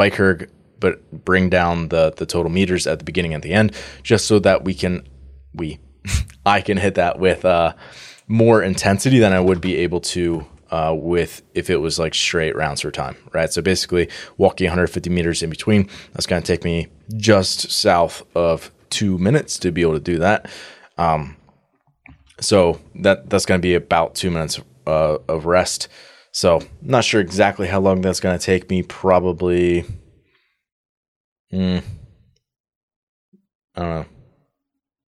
bike 0.00 0.18
erg, 0.18 0.50
but 0.78 0.94
bring 1.26 1.50
down 1.50 1.88
the 1.88 2.10
the 2.16 2.24
total 2.24 2.50
meters 2.50 2.86
at 2.86 2.98
the 2.98 3.04
beginning 3.04 3.34
and 3.34 3.42
the 3.42 3.52
end, 3.52 3.72
just 4.02 4.24
so 4.24 4.38
that 4.38 4.64
we 4.64 4.72
can 4.72 5.06
we 5.52 5.78
I 6.46 6.62
can 6.62 6.78
hit 6.78 6.94
that 6.94 7.18
with 7.18 7.44
uh, 7.44 7.74
more 8.26 8.62
intensity 8.62 9.18
than 9.18 9.34
I 9.34 9.40
would 9.40 9.60
be 9.60 9.76
able 9.76 10.00
to 10.16 10.46
uh, 10.70 10.94
with 10.96 11.42
if 11.54 11.68
it 11.68 11.76
was 11.76 11.98
like 11.98 12.14
straight 12.14 12.56
rounds 12.56 12.80
for 12.80 12.90
time, 12.90 13.16
right? 13.34 13.52
So 13.52 13.60
basically, 13.60 14.08
walking 14.38 14.68
150 14.68 15.10
meters 15.10 15.42
in 15.42 15.50
between, 15.50 15.86
that's 16.14 16.26
going 16.26 16.42
to 16.42 16.46
take 16.46 16.64
me 16.64 16.86
just 17.18 17.70
south 17.70 18.22
of 18.34 18.70
two 18.88 19.18
minutes 19.18 19.58
to 19.58 19.70
be 19.70 19.82
able 19.82 19.94
to 19.94 20.00
do 20.00 20.18
that. 20.20 20.50
Um, 20.96 21.36
so 22.40 22.80
that 22.94 23.28
that's 23.28 23.44
going 23.44 23.60
to 23.60 23.62
be 23.62 23.74
about 23.74 24.14
two 24.14 24.30
minutes 24.30 24.58
uh, 24.86 25.18
of 25.28 25.44
rest. 25.44 25.88
So, 26.32 26.62
not 26.80 27.04
sure 27.04 27.20
exactly 27.20 27.66
how 27.66 27.80
long 27.80 28.00
that's 28.00 28.20
going 28.20 28.38
to 28.38 28.44
take 28.44 28.70
me. 28.70 28.82
Probably, 28.82 29.84
mm, 31.52 31.82
I 33.74 33.80
don't 33.80 33.90
know, 33.90 34.06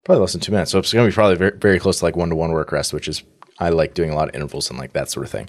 probably 0.05 0.21
less 0.21 0.33
than 0.33 0.41
two 0.41 0.53
minutes. 0.53 0.71
So 0.73 0.79
it's 0.79 0.93
going 0.93 1.07
to 1.07 1.11
be 1.11 1.15
probably 1.15 1.37
very, 1.37 1.57
very 1.57 1.79
close 1.79 2.01
to 2.01 2.05
like 2.05 2.17
one 2.17 2.31
to 2.31 2.37
one 2.37 2.53
work 2.53 2.73
rest, 2.73 2.93
which 2.93 3.09
is 3.09 3.23
I 3.59 3.69
like 3.71 3.95
doing 3.95 4.11
a 4.11 4.15
lot 4.15 4.29
of 4.29 4.35
intervals 4.35 4.71
and 4.71 4.79
like 4.79 4.93
that 4.95 5.11
sort 5.11 5.27
of 5.27 5.31
thing. 5.31 5.49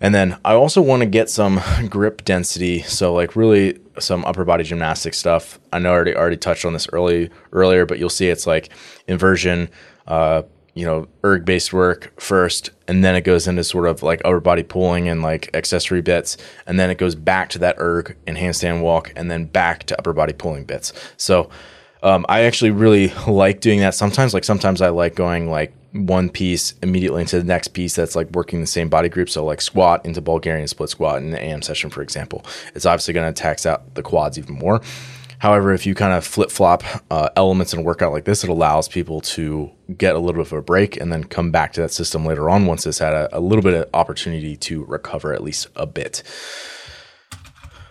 And 0.00 0.14
then 0.14 0.38
I 0.44 0.54
also 0.54 0.82
want 0.82 1.00
to 1.00 1.06
get 1.06 1.30
some 1.30 1.60
grip 1.88 2.24
density. 2.24 2.82
So 2.82 3.14
like 3.14 3.36
really 3.36 3.78
some 3.98 4.24
upper 4.24 4.44
body 4.44 4.64
gymnastic 4.64 5.14
stuff. 5.14 5.58
I 5.72 5.78
know 5.78 5.90
I 5.90 5.94
already 5.94 6.14
already 6.14 6.36
touched 6.36 6.64
on 6.64 6.72
this 6.72 6.88
early 6.92 7.30
earlier, 7.52 7.86
but 7.86 7.98
you'll 7.98 8.10
see 8.10 8.28
it's 8.28 8.46
like 8.46 8.70
inversion, 9.08 9.70
uh, 10.06 10.42
you 10.76 10.84
know, 10.84 11.08
erg 11.24 11.46
based 11.46 11.72
work 11.72 12.12
first, 12.20 12.70
and 12.86 13.02
then 13.02 13.16
it 13.16 13.22
goes 13.22 13.48
into 13.48 13.64
sort 13.64 13.88
of 13.88 14.02
like 14.02 14.20
upper 14.26 14.40
body 14.40 14.62
pulling 14.62 15.08
and 15.08 15.22
like 15.22 15.48
accessory 15.54 16.02
bits, 16.02 16.36
and 16.66 16.78
then 16.78 16.90
it 16.90 16.98
goes 16.98 17.14
back 17.14 17.48
to 17.48 17.58
that 17.58 17.76
erg 17.78 18.14
and 18.26 18.36
handstand 18.36 18.82
walk, 18.82 19.10
and 19.16 19.30
then 19.30 19.46
back 19.46 19.84
to 19.84 19.98
upper 19.98 20.12
body 20.12 20.34
pulling 20.34 20.64
bits. 20.64 20.92
So 21.16 21.48
um, 22.02 22.26
I 22.28 22.42
actually 22.42 22.72
really 22.72 23.08
like 23.26 23.60
doing 23.60 23.80
that. 23.80 23.94
Sometimes, 23.94 24.34
like 24.34 24.44
sometimes 24.44 24.82
I 24.82 24.90
like 24.90 25.14
going 25.14 25.50
like 25.50 25.72
one 25.92 26.28
piece 26.28 26.74
immediately 26.82 27.22
into 27.22 27.38
the 27.38 27.44
next 27.44 27.68
piece 27.68 27.96
that's 27.96 28.14
like 28.14 28.30
working 28.32 28.60
the 28.60 28.66
same 28.66 28.90
body 28.90 29.08
group. 29.08 29.30
So 29.30 29.46
like 29.46 29.62
squat 29.62 30.04
into 30.04 30.20
Bulgarian 30.20 30.68
split 30.68 30.90
squat 30.90 31.22
in 31.22 31.30
the 31.30 31.42
AM 31.42 31.62
session, 31.62 31.88
for 31.88 32.02
example. 32.02 32.44
It's 32.74 32.84
obviously 32.84 33.14
going 33.14 33.32
to 33.32 33.42
tax 33.42 33.64
out 33.64 33.94
the 33.94 34.02
quads 34.02 34.36
even 34.36 34.56
more. 34.56 34.82
However, 35.38 35.72
if 35.72 35.84
you 35.86 35.94
kind 35.94 36.14
of 36.14 36.24
flip 36.24 36.50
flop 36.50 36.82
uh, 37.10 37.28
elements 37.36 37.72
in 37.72 37.80
a 37.80 37.82
workout 37.82 38.12
like 38.12 38.24
this, 38.24 38.42
it 38.42 38.50
allows 38.50 38.88
people 38.88 39.20
to 39.22 39.70
get 39.96 40.14
a 40.14 40.18
little 40.18 40.42
bit 40.42 40.52
of 40.52 40.52
a 40.52 40.62
break 40.62 40.96
and 40.96 41.12
then 41.12 41.24
come 41.24 41.50
back 41.50 41.72
to 41.74 41.82
that 41.82 41.92
system 41.92 42.24
later 42.24 42.48
on 42.48 42.66
once 42.66 42.86
it's 42.86 42.98
had 42.98 43.12
a, 43.12 43.36
a 43.36 43.40
little 43.40 43.62
bit 43.62 43.74
of 43.74 43.88
opportunity 43.92 44.56
to 44.56 44.84
recover 44.84 45.32
at 45.32 45.42
least 45.42 45.68
a 45.76 45.86
bit. 45.86 46.22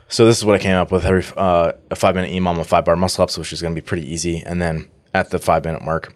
So 0.08 0.26
this 0.26 0.38
is 0.38 0.46
what 0.46 0.56
I 0.56 0.60
came 0.60 0.76
up 0.76 0.92
with: 0.92 1.06
every 1.06 1.24
uh, 1.36 1.74
a 1.92 1.96
five 1.96 2.16
minute 2.16 2.32
EMOM 2.32 2.60
of 2.60 2.68
five 2.68 2.86
bar 2.86 2.96
muscle 2.96 3.24
ups, 3.24 3.38
which 3.38 3.54
is 3.54 3.62
going 3.62 3.76
to 3.76 3.82
be 3.82 3.86
pretty 3.86 4.12
easy, 4.12 4.44
and 4.46 4.62
then 4.62 4.90
at 5.14 5.30
the 5.30 5.40
five 5.40 5.66
minute 5.66 5.84
mark. 5.84 6.16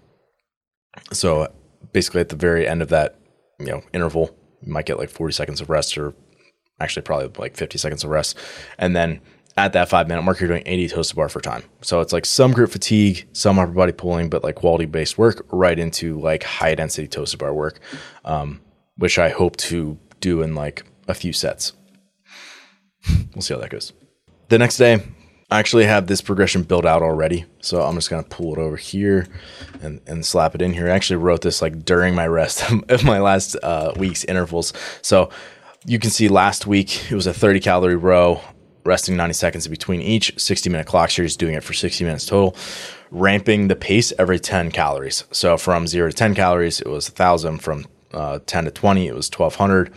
So 1.11 1.51
basically, 1.91 2.21
at 2.21 2.29
the 2.29 2.35
very 2.35 2.67
end 2.67 2.81
of 2.81 2.89
that, 2.89 3.19
you 3.59 3.67
know, 3.67 3.81
interval, 3.93 4.35
you 4.61 4.71
might 4.71 4.85
get 4.85 4.99
like 4.99 5.09
forty 5.09 5.33
seconds 5.33 5.59
of 5.59 5.69
rest, 5.69 5.97
or 5.97 6.13
actually 6.79 7.01
probably 7.01 7.29
like 7.37 7.57
fifty 7.57 7.77
seconds 7.77 8.03
of 8.03 8.09
rest, 8.09 8.37
and 8.77 8.95
then 8.95 9.21
at 9.57 9.73
that 9.73 9.89
five 9.89 10.07
minute 10.07 10.21
mark, 10.21 10.39
you're 10.39 10.47
doing 10.47 10.63
80 10.65 10.87
toes 10.89 11.09
to 11.09 11.15
bar 11.15 11.29
for 11.29 11.41
time. 11.41 11.63
So 11.81 11.99
it's 11.99 12.13
like 12.13 12.25
some 12.25 12.51
grip 12.51 12.71
fatigue, 12.71 13.27
some 13.33 13.59
upper 13.59 13.71
body 13.71 13.91
pulling, 13.91 14.29
but 14.29 14.43
like 14.43 14.55
quality 14.55 14.85
based 14.85 15.17
work 15.17 15.45
right 15.51 15.77
into 15.77 16.19
like 16.19 16.43
high 16.43 16.75
density 16.75 17.07
toes 17.07 17.31
to 17.31 17.37
bar 17.37 17.53
work, 17.53 17.79
um, 18.25 18.61
which 18.97 19.19
I 19.19 19.29
hope 19.29 19.57
to 19.57 19.97
do 20.19 20.41
in 20.41 20.55
like 20.55 20.85
a 21.07 21.13
few 21.13 21.33
sets. 21.33 21.73
we'll 23.35 23.41
see 23.41 23.53
how 23.53 23.59
that 23.59 23.69
goes. 23.69 23.93
The 24.49 24.57
next 24.57 24.77
day, 24.77 25.03
I 25.51 25.57
actually 25.57 25.85
have 25.85 26.07
this 26.07 26.21
progression 26.21 26.63
built 26.63 26.85
out 26.85 27.01
already. 27.01 27.45
So 27.61 27.81
I'm 27.81 27.95
just 27.95 28.09
going 28.09 28.23
to 28.23 28.29
pull 28.29 28.53
it 28.53 28.59
over 28.59 28.77
here 28.77 29.27
and, 29.81 29.99
and 30.05 30.25
slap 30.25 30.53
it 30.53 30.61
in 30.61 30.73
here. 30.73 30.87
I 30.87 30.91
actually 30.91 31.17
wrote 31.17 31.41
this 31.41 31.61
like 31.61 31.83
during 31.85 32.13
my 32.13 32.27
rest 32.27 32.71
of 32.89 33.03
my 33.03 33.19
last 33.19 33.55
uh, 33.63 33.93
week's 33.97 34.23
intervals. 34.25 34.73
So 35.01 35.29
you 35.85 35.97
can 35.97 36.11
see 36.11 36.27
last 36.27 36.67
week 36.67 37.11
it 37.11 37.15
was 37.15 37.25
a 37.25 37.33
30 37.33 37.59
calorie 37.61 37.95
row 37.95 38.41
resting 38.89 39.15
90 39.15 39.33
seconds 39.33 39.65
in 39.67 39.71
between 39.71 40.01
each 40.01 40.33
60 40.37 40.69
minute 40.69 40.87
clock 40.87 41.11
series, 41.11 41.37
doing 41.37 41.53
it 41.53 41.63
for 41.63 41.73
60 41.73 42.03
minutes 42.03 42.25
total, 42.25 42.55
ramping 43.11 43.67
the 43.67 43.75
pace 43.75 44.11
every 44.17 44.39
10 44.39 44.71
calories. 44.71 45.23
So 45.31 45.57
from 45.57 45.87
zero 45.87 46.09
to 46.09 46.15
10 46.15 46.35
calories, 46.35 46.81
it 46.81 46.87
was 46.87 47.09
1,000. 47.09 47.59
From 47.59 47.85
uh, 48.11 48.39
10 48.45 48.65
to 48.65 48.71
20, 48.71 49.07
it 49.07 49.15
was 49.15 49.29
1,200. 49.29 49.93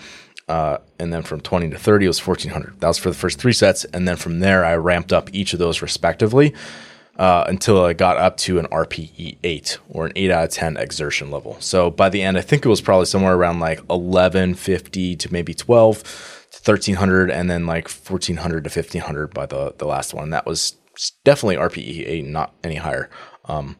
Uh, 0.48 0.78
and 0.98 1.12
then 1.12 1.22
from 1.22 1.40
20 1.40 1.70
to 1.70 1.78
30, 1.78 2.04
it 2.04 2.08
was 2.08 2.26
1,400. 2.26 2.80
That 2.80 2.88
was 2.88 2.98
for 2.98 3.08
the 3.08 3.16
first 3.16 3.38
three 3.38 3.54
sets. 3.54 3.84
And 3.86 4.06
then 4.06 4.16
from 4.16 4.40
there, 4.40 4.64
I 4.64 4.76
ramped 4.76 5.12
up 5.12 5.30
each 5.32 5.54
of 5.54 5.58
those 5.58 5.80
respectively 5.80 6.54
uh, 7.16 7.44
until 7.48 7.84
I 7.84 7.94
got 7.94 8.18
up 8.18 8.36
to 8.38 8.58
an 8.58 8.66
RPE 8.66 9.38
8 9.42 9.78
or 9.88 10.06
an 10.06 10.12
8 10.14 10.30
out 10.30 10.44
of 10.44 10.50
10 10.50 10.76
exertion 10.76 11.30
level. 11.30 11.56
So 11.60 11.90
by 11.90 12.10
the 12.10 12.22
end, 12.22 12.36
I 12.36 12.42
think 12.42 12.66
it 12.66 12.68
was 12.68 12.82
probably 12.82 13.06
somewhere 13.06 13.34
around 13.34 13.60
like 13.60 13.78
1150 13.78 15.16
to 15.16 15.32
maybe 15.32 15.54
12 15.54 16.02
to 16.02 16.41
1300 16.52 17.30
and 17.30 17.50
then 17.50 17.66
like 17.66 17.88
1400 17.88 18.64
to 18.64 18.68
1500 18.68 19.32
by 19.32 19.46
the, 19.46 19.74
the 19.78 19.86
last 19.86 20.12
one. 20.12 20.30
That 20.30 20.46
was 20.46 20.76
definitely 21.24 21.56
RPE 21.56 22.06
8, 22.06 22.26
not 22.26 22.54
any 22.62 22.76
higher. 22.76 23.08
Um, 23.46 23.76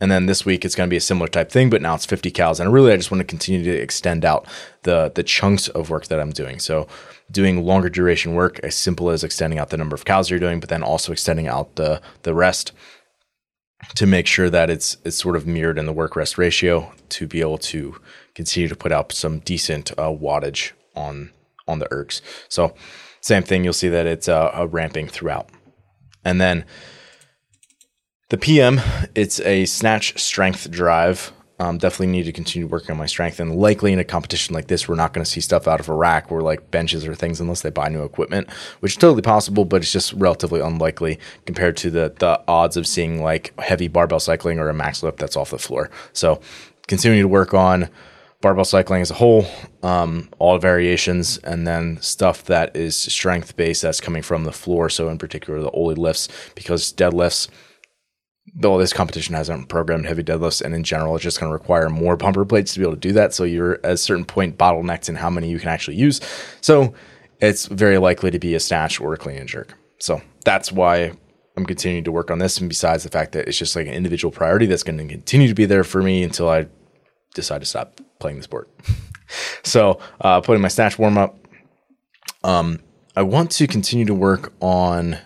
and 0.00 0.10
then 0.10 0.26
this 0.26 0.44
week 0.44 0.64
it's 0.64 0.74
going 0.74 0.88
to 0.88 0.90
be 0.92 0.96
a 0.96 1.00
similar 1.00 1.28
type 1.28 1.50
thing, 1.50 1.70
but 1.70 1.82
now 1.82 1.94
it's 1.94 2.06
50 2.06 2.30
cals. 2.30 2.60
And 2.60 2.72
really, 2.72 2.92
I 2.92 2.96
just 2.96 3.10
want 3.10 3.20
to 3.20 3.26
continue 3.26 3.64
to 3.64 3.76
extend 3.76 4.24
out 4.24 4.46
the 4.82 5.10
the 5.12 5.24
chunks 5.24 5.68
of 5.68 5.90
work 5.90 6.06
that 6.06 6.20
I'm 6.20 6.30
doing. 6.30 6.60
So 6.60 6.86
doing 7.30 7.64
longer 7.64 7.88
duration 7.88 8.34
work, 8.34 8.60
as 8.60 8.76
simple 8.76 9.10
as 9.10 9.24
extending 9.24 9.58
out 9.58 9.70
the 9.70 9.76
number 9.76 9.94
of 9.94 10.04
cals 10.04 10.30
you're 10.30 10.38
doing, 10.38 10.60
but 10.60 10.68
then 10.68 10.84
also 10.84 11.10
extending 11.10 11.48
out 11.48 11.74
the 11.74 12.00
the 12.22 12.34
rest 12.34 12.72
to 13.94 14.06
make 14.06 14.26
sure 14.26 14.50
that 14.50 14.70
it's 14.70 14.96
it's 15.04 15.16
sort 15.16 15.36
of 15.36 15.46
mirrored 15.46 15.78
in 15.78 15.86
the 15.86 15.92
work 15.92 16.14
rest 16.14 16.38
ratio 16.38 16.92
to 17.08 17.26
be 17.26 17.40
able 17.40 17.58
to 17.58 17.96
continue 18.34 18.68
to 18.68 18.76
put 18.76 18.92
out 18.92 19.12
some 19.12 19.40
decent 19.40 19.90
uh, 19.92 20.10
wattage 20.10 20.72
on 20.94 21.30
on 21.68 21.78
the 21.78 21.86
ergs. 21.86 22.20
So 22.48 22.74
same 23.20 23.42
thing, 23.42 23.62
you'll 23.62 23.72
see 23.72 23.88
that 23.88 24.06
it's 24.06 24.28
uh, 24.28 24.66
ramping 24.70 25.06
throughout, 25.06 25.50
and 26.24 26.40
then 26.40 26.64
the 28.30 28.36
PM, 28.36 28.80
it's 29.14 29.40
a 29.40 29.64
snatch 29.64 30.18
strength 30.20 30.70
drive. 30.70 31.32
Um, 31.60 31.78
definitely 31.78 32.08
need 32.08 32.24
to 32.24 32.32
continue 32.32 32.68
working 32.68 32.92
on 32.92 32.98
my 32.98 33.06
strength. 33.06 33.40
And 33.40 33.56
likely 33.56 33.92
in 33.92 33.98
a 33.98 34.04
competition 34.04 34.54
like 34.54 34.68
this, 34.68 34.86
we're 34.86 34.94
not 34.94 35.12
going 35.12 35.24
to 35.24 35.30
see 35.30 35.40
stuff 35.40 35.66
out 35.66 35.80
of 35.80 35.88
a 35.88 35.94
rack 35.94 36.30
or 36.30 36.40
like 36.40 36.70
benches 36.70 37.04
or 37.04 37.16
things 37.16 37.40
unless 37.40 37.62
they 37.62 37.70
buy 37.70 37.88
new 37.88 38.04
equipment, 38.04 38.48
which 38.78 38.92
is 38.92 38.96
totally 38.96 39.22
possible, 39.22 39.64
but 39.64 39.80
it's 39.82 39.90
just 39.90 40.12
relatively 40.12 40.60
unlikely 40.60 41.18
compared 41.46 41.76
to 41.78 41.90
the 41.90 42.14
the 42.18 42.40
odds 42.46 42.76
of 42.76 42.86
seeing 42.86 43.22
like 43.22 43.58
heavy 43.58 43.88
barbell 43.88 44.20
cycling 44.20 44.60
or 44.60 44.68
a 44.68 44.74
max 44.74 45.02
lift 45.02 45.18
that's 45.18 45.36
off 45.36 45.50
the 45.50 45.58
floor. 45.58 45.90
So 46.12 46.40
continuing 46.86 47.22
to 47.22 47.28
work 47.28 47.54
on 47.54 47.88
barbell 48.40 48.64
cycling 48.64 49.02
as 49.02 49.10
a 49.10 49.14
whole, 49.14 49.46
um, 49.82 50.28
all 50.38 50.58
variations, 50.58 51.38
and 51.38 51.66
then 51.66 52.00
stuff 52.00 52.44
that 52.44 52.76
is 52.76 52.96
strength 52.96 53.56
based 53.56 53.82
that's 53.82 54.00
coming 54.00 54.22
from 54.22 54.44
the 54.44 54.52
floor. 54.52 54.88
So 54.88 55.08
in 55.08 55.18
particular, 55.18 55.60
the 55.60 55.70
Oly 55.70 55.94
lifts 55.94 56.28
because 56.54 56.92
deadlifts 56.92 57.48
though 58.54 58.78
this 58.78 58.92
competition 58.92 59.34
hasn't 59.34 59.68
programmed 59.68 60.06
heavy 60.06 60.22
deadlifts 60.22 60.62
and 60.62 60.74
in 60.74 60.82
general 60.82 61.14
it's 61.14 61.22
just 61.22 61.40
going 61.40 61.50
to 61.50 61.52
require 61.52 61.88
more 61.88 62.16
bumper 62.16 62.44
plates 62.44 62.72
to 62.72 62.78
be 62.78 62.84
able 62.84 62.94
to 62.94 63.00
do 63.00 63.12
that 63.12 63.34
so 63.34 63.44
you're 63.44 63.74
at 63.84 63.92
a 63.92 63.96
certain 63.96 64.24
point 64.24 64.56
bottlenecked 64.56 65.08
in 65.08 65.14
how 65.16 65.30
many 65.30 65.50
you 65.50 65.58
can 65.58 65.68
actually 65.68 65.96
use 65.96 66.20
so 66.60 66.94
it's 67.40 67.66
very 67.66 67.98
likely 67.98 68.30
to 68.30 68.38
be 68.38 68.54
a 68.54 68.60
snatch 68.60 69.00
or 69.00 69.12
a 69.12 69.16
clean 69.16 69.38
and 69.38 69.48
jerk 69.48 69.74
so 69.98 70.20
that's 70.44 70.72
why 70.72 71.12
i'm 71.56 71.66
continuing 71.66 72.04
to 72.04 72.12
work 72.12 72.30
on 72.30 72.38
this 72.38 72.58
and 72.58 72.68
besides 72.68 73.04
the 73.04 73.10
fact 73.10 73.32
that 73.32 73.46
it's 73.48 73.58
just 73.58 73.76
like 73.76 73.86
an 73.86 73.92
individual 73.92 74.32
priority 74.32 74.66
that's 74.66 74.82
going 74.82 74.98
to 74.98 75.06
continue 75.06 75.48
to 75.48 75.54
be 75.54 75.66
there 75.66 75.84
for 75.84 76.02
me 76.02 76.22
until 76.22 76.48
i 76.48 76.66
decide 77.40 77.60
to 77.60 77.66
stop 77.66 78.00
playing 78.18 78.36
the 78.36 78.42
sport 78.42 78.70
so 79.62 79.98
uh, 80.20 80.40
putting 80.40 80.62
my 80.62 80.68
snatch 80.68 80.98
warm 80.98 81.18
up 81.18 81.38
um, 82.44 82.78
i 83.16 83.22
want 83.22 83.50
to 83.50 83.66
continue 83.66 84.04
to 84.04 84.14
work 84.14 84.52
on 84.60 85.18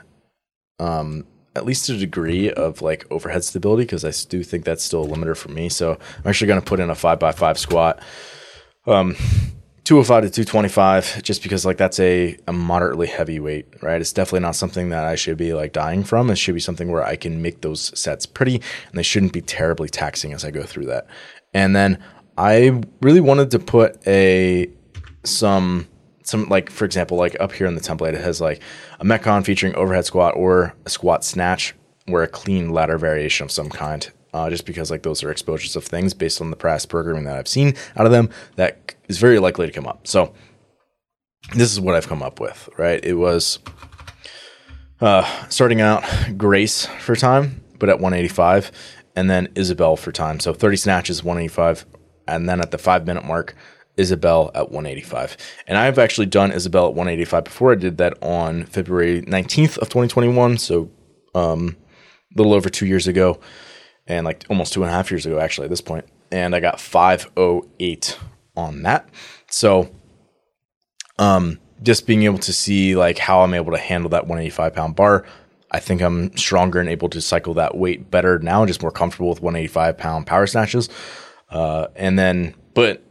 um, 0.78 1.25
at 1.54 1.66
least 1.66 1.88
a 1.88 1.97
degree 1.97 2.50
of 2.50 2.83
like 2.83 3.07
overhead 3.11 3.45
stability 3.45 3.85
because 3.85 4.04
I 4.04 4.12
do 4.28 4.42
think 4.42 4.64
that's 4.64 4.83
still 4.83 5.04
a 5.04 5.07
limiter 5.07 5.37
for 5.37 5.50
me. 5.50 5.69
So 5.69 5.92
I'm 5.92 6.28
actually 6.28 6.49
going 6.49 6.61
to 6.61 6.66
put 6.66 6.81
in 6.81 6.90
a 6.90 6.95
five 6.95 7.19
by 7.19 7.33
five 7.33 7.59
squat, 7.59 8.00
um, 8.87 9.14
205 9.85 10.25
to 10.25 10.31
225, 10.31 11.23
just 11.23 11.42
because 11.42 11.66
like 11.66 11.76
that's 11.76 12.00
a, 12.00 12.37
a 12.47 12.52
moderately 12.52 13.07
heavy 13.07 13.40
weight, 13.40 13.66
right? 13.83 14.00
It's 14.00 14.12
definitely 14.12 14.40
not 14.40 14.57
something 14.57 14.90
that 14.90 15.04
I 15.04 15.16
should 15.16 15.37
be 15.37 15.54
like 15.54 15.73
dying 15.73 16.04
from. 16.04 16.31
It 16.31 16.37
should 16.37 16.54
be 16.54 16.61
something 16.61 16.90
where 16.90 17.04
I 17.04 17.16
can 17.16 17.42
make 17.42 17.61
those 17.61 17.99
sets 17.99 18.25
pretty 18.25 18.57
and 18.57 18.95
they 18.95 19.02
shouldn't 19.02 19.33
be 19.33 19.40
terribly 19.40 19.88
taxing 19.88 20.33
as 20.33 20.45
I 20.45 20.50
go 20.50 20.62
through 20.62 20.87
that. 20.87 21.07
And 21.54 21.75
then 21.76 22.02
I 22.37 22.80
really 23.00 23.21
wanted 23.21 23.50
to 23.52 23.59
put 23.59 24.06
a, 24.06 24.71
some, 25.25 25.87
some 26.25 26.49
like 26.49 26.71
for 26.71 26.85
example 26.85 27.16
like 27.16 27.37
up 27.40 27.52
here 27.52 27.66
in 27.66 27.75
the 27.75 27.80
template 27.80 28.14
it 28.14 28.21
has 28.21 28.40
like 28.40 28.62
a 29.00 29.04
metcon 29.04 29.44
featuring 29.44 29.75
overhead 29.75 30.04
squat 30.04 30.35
or 30.37 30.75
a 30.87 30.90
squat 30.90 31.25
snatch 31.25 31.75
or 32.09 32.23
a 32.23 32.28
clean 32.28 32.71
ladder 32.71 32.99
variation 32.99 33.44
of 33.44 33.50
some 33.50 33.68
kind 33.68 34.11
uh, 34.32 34.49
just 34.49 34.64
because 34.64 34.90
like 34.90 35.02
those 35.02 35.23
are 35.23 35.30
exposures 35.30 35.76
of 35.76 35.85
things 35.85 36.14
based 36.14 36.40
on 36.40 36.50
the 36.50 36.56
past 36.56 36.88
programming 36.88 37.25
that 37.25 37.37
i've 37.37 37.49
seen 37.49 37.75
out 37.97 38.06
of 38.06 38.12
them 38.12 38.30
that 38.56 38.94
is 39.09 39.18
very 39.18 39.38
likely 39.38 39.66
to 39.66 39.73
come 39.73 39.87
up. 39.87 40.06
So 40.06 40.32
this 41.54 41.73
is 41.73 41.80
what 41.80 41.94
i've 41.94 42.09
come 42.09 42.23
up 42.23 42.40
with 42.40 42.68
right? 42.78 43.04
It 43.04 43.14
was 43.14 43.59
uh, 45.00 45.49
starting 45.49 45.80
out 45.80 46.04
grace 46.38 46.87
for 46.87 47.16
time 47.16 47.62
but 47.83 47.89
at 47.89 47.99
185 47.99 48.71
and 49.17 49.29
then 49.29 49.49
isabel 49.57 49.97
for 49.97 50.12
time 50.12 50.39
so 50.39 50.55
30 50.55 50.77
snatches 50.77 51.25
185 51.25 51.85
and 52.29 52.49
then 52.49 52.61
at 52.61 52.71
the 52.71 52.79
five 52.79 53.05
minute 53.05 53.25
mark 53.25 53.57
Isabel 53.97 54.51
at 54.55 54.71
185. 54.71 55.37
And 55.67 55.77
I've 55.77 55.99
actually 55.99 56.27
done 56.27 56.51
Isabel 56.51 56.87
at 56.87 56.95
185 56.95 57.45
before. 57.45 57.73
I 57.73 57.75
did 57.75 57.99
that 57.99 58.17
on 58.23 58.65
February 58.65 59.23
19th 59.23 59.77
of 59.79 59.89
2021. 59.89 60.57
So 60.59 60.91
um, 61.35 61.77
a 62.35 62.39
little 62.39 62.55
over 62.55 62.71
two 62.71 62.87
years 62.87 63.07
ago 63.07 63.39
and 64.07 64.25
like 64.25 64.45
almost 64.49 64.73
two 64.73 64.83
and 64.83 64.91
a 64.91 64.95
half 64.95 65.11
years 65.11 65.27
ago, 65.27 65.39
actually, 65.39 65.67
at 65.67 65.71
this 65.71 65.81
point. 65.81 66.07
And 66.31 66.55
I 66.57 66.61
got 66.61 66.81
508 66.81 68.19
on 68.57 68.83
that. 68.83 69.09
So 69.51 69.91
um, 71.19 71.59
just 71.83 72.07
being 72.07 72.23
able 72.23 72.39
to 72.39 72.53
see 72.53 72.97
like 72.97 73.19
how 73.19 73.43
I'm 73.43 73.55
able 73.55 73.73
to 73.73 73.79
handle 73.79 74.11
that 74.11 74.25
185 74.25 74.75
pound 74.75 74.97
bar. 74.97 75.27
I 75.73 75.81
think 75.81 76.02
I'm 76.02 76.37
stronger 76.37 76.81
and 76.81 76.88
able 76.88 77.09
to 77.09 77.21
cycle 77.21 77.55
that 77.55 77.76
weight 77.76 78.11
better 78.11 78.38
now, 78.38 78.67
just 78.67 78.83
more 78.83 78.91
comfortable 78.91 79.31
with 79.31 79.41
185 79.41 79.97
pound 79.97 80.26
power 80.26 80.47
snatches. 80.47 80.91
Uh, 81.49 81.88
and 81.97 82.19
then, 82.19 82.55
but 82.75 83.02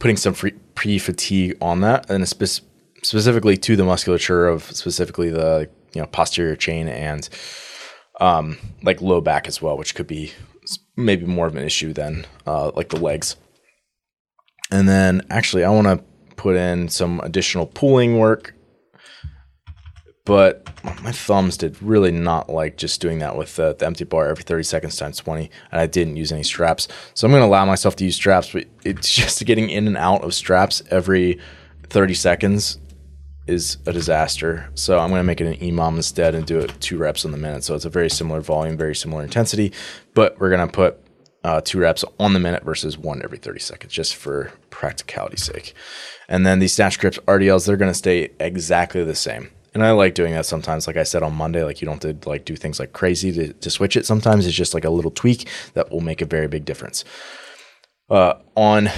putting 0.00 0.16
some 0.16 0.34
pre 0.74 0.98
fatigue 0.98 1.56
on 1.60 1.80
that, 1.82 2.10
and 2.10 2.28
spe- 2.28 2.64
specifically 3.02 3.56
to 3.56 3.76
the 3.76 3.84
musculature 3.84 4.48
of 4.48 4.64
specifically 4.64 5.30
the 5.30 5.70
you 5.94 6.00
know 6.00 6.06
posterior 6.08 6.56
chain 6.56 6.88
and 6.88 7.28
um, 8.20 8.58
like 8.82 9.00
low 9.00 9.20
back 9.20 9.46
as 9.46 9.62
well, 9.62 9.78
which 9.78 9.94
could 9.94 10.08
be 10.08 10.32
maybe 10.96 11.24
more 11.24 11.46
of 11.46 11.56
an 11.56 11.64
issue 11.64 11.92
than 11.92 12.26
uh, 12.46 12.72
like 12.74 12.88
the 12.88 12.98
legs. 12.98 13.36
And 14.70 14.88
then 14.88 15.22
actually, 15.30 15.64
I 15.64 15.70
want 15.70 15.86
to 15.86 16.04
put 16.34 16.56
in 16.56 16.88
some 16.88 17.20
additional 17.20 17.66
pulling 17.66 18.18
work 18.18 18.54
but 20.28 20.62
my 21.02 21.10
thumbs 21.10 21.56
did 21.56 21.82
really 21.82 22.12
not 22.12 22.50
like 22.50 22.76
just 22.76 23.00
doing 23.00 23.18
that 23.18 23.34
with 23.34 23.56
the, 23.56 23.74
the, 23.74 23.86
empty 23.86 24.04
bar 24.04 24.28
every 24.28 24.44
30 24.44 24.62
seconds 24.62 24.94
times 24.94 25.16
20 25.16 25.50
and 25.72 25.80
i 25.80 25.86
didn't 25.86 26.18
use 26.18 26.30
any 26.30 26.42
straps. 26.42 26.86
So 27.14 27.26
i'm 27.26 27.32
going 27.32 27.40
to 27.40 27.46
allow 27.46 27.64
myself 27.64 27.96
to 27.96 28.04
use 28.04 28.14
straps 28.14 28.52
but 28.52 28.66
it's 28.84 29.08
just 29.14 29.42
getting 29.46 29.70
in 29.70 29.86
and 29.86 29.96
out 29.96 30.22
of 30.22 30.34
straps 30.34 30.82
every 30.90 31.40
30 31.84 32.12
seconds 32.12 32.78
is 33.46 33.78
a 33.86 33.92
disaster. 33.94 34.70
So 34.74 34.98
i'm 34.98 35.08
going 35.08 35.20
to 35.20 35.24
make 35.24 35.40
it 35.40 35.46
an 35.46 35.66
emom 35.66 35.96
instead 35.96 36.34
and 36.34 36.44
do 36.44 36.58
it 36.58 36.78
two 36.78 36.98
reps 36.98 37.24
on 37.24 37.30
the 37.30 37.38
minute. 37.38 37.64
So 37.64 37.74
it's 37.74 37.86
a 37.86 37.90
very 37.90 38.10
similar 38.10 38.42
volume 38.42 38.76
very 38.76 38.94
similar 38.94 39.24
intensity 39.24 39.72
but 40.12 40.38
we're 40.38 40.50
going 40.50 40.68
to 40.68 40.72
put 40.72 41.00
uh, 41.42 41.62
two 41.64 41.78
reps 41.78 42.04
on 42.20 42.34
the 42.34 42.40
minute 42.40 42.64
versus 42.64 42.98
one 42.98 43.22
every 43.24 43.38
30 43.38 43.60
seconds 43.60 43.94
just 43.94 44.14
for 44.14 44.52
practicality's 44.68 45.44
sake. 45.44 45.72
And 46.28 46.46
then 46.46 46.58
these 46.58 46.74
snatch 46.74 46.98
grips 46.98 47.18
rdls 47.20 47.66
they're 47.66 47.78
going 47.78 47.90
to 47.90 47.94
stay 47.94 48.28
exactly 48.38 49.02
the 49.02 49.14
same 49.14 49.48
and 49.74 49.84
I 49.84 49.92
like 49.92 50.14
doing 50.14 50.32
that 50.34 50.46
sometimes. 50.46 50.86
Like 50.86 50.96
I 50.96 51.02
said 51.02 51.22
on 51.22 51.34
Monday, 51.34 51.62
like 51.62 51.80
you 51.80 51.86
don't 51.86 52.02
have 52.02 52.20
to 52.20 52.28
like 52.28 52.44
do 52.44 52.56
things 52.56 52.80
like 52.80 52.92
crazy 52.92 53.32
to, 53.32 53.52
to 53.52 53.70
switch 53.70 53.96
it. 53.96 54.06
Sometimes 54.06 54.46
it's 54.46 54.56
just 54.56 54.74
like 54.74 54.84
a 54.84 54.90
little 54.90 55.10
tweak 55.10 55.48
that 55.74 55.90
will 55.90 56.00
make 56.00 56.20
a 56.20 56.26
very 56.26 56.48
big 56.48 56.64
difference. 56.64 57.04
Uh, 58.10 58.34
on 58.56 58.88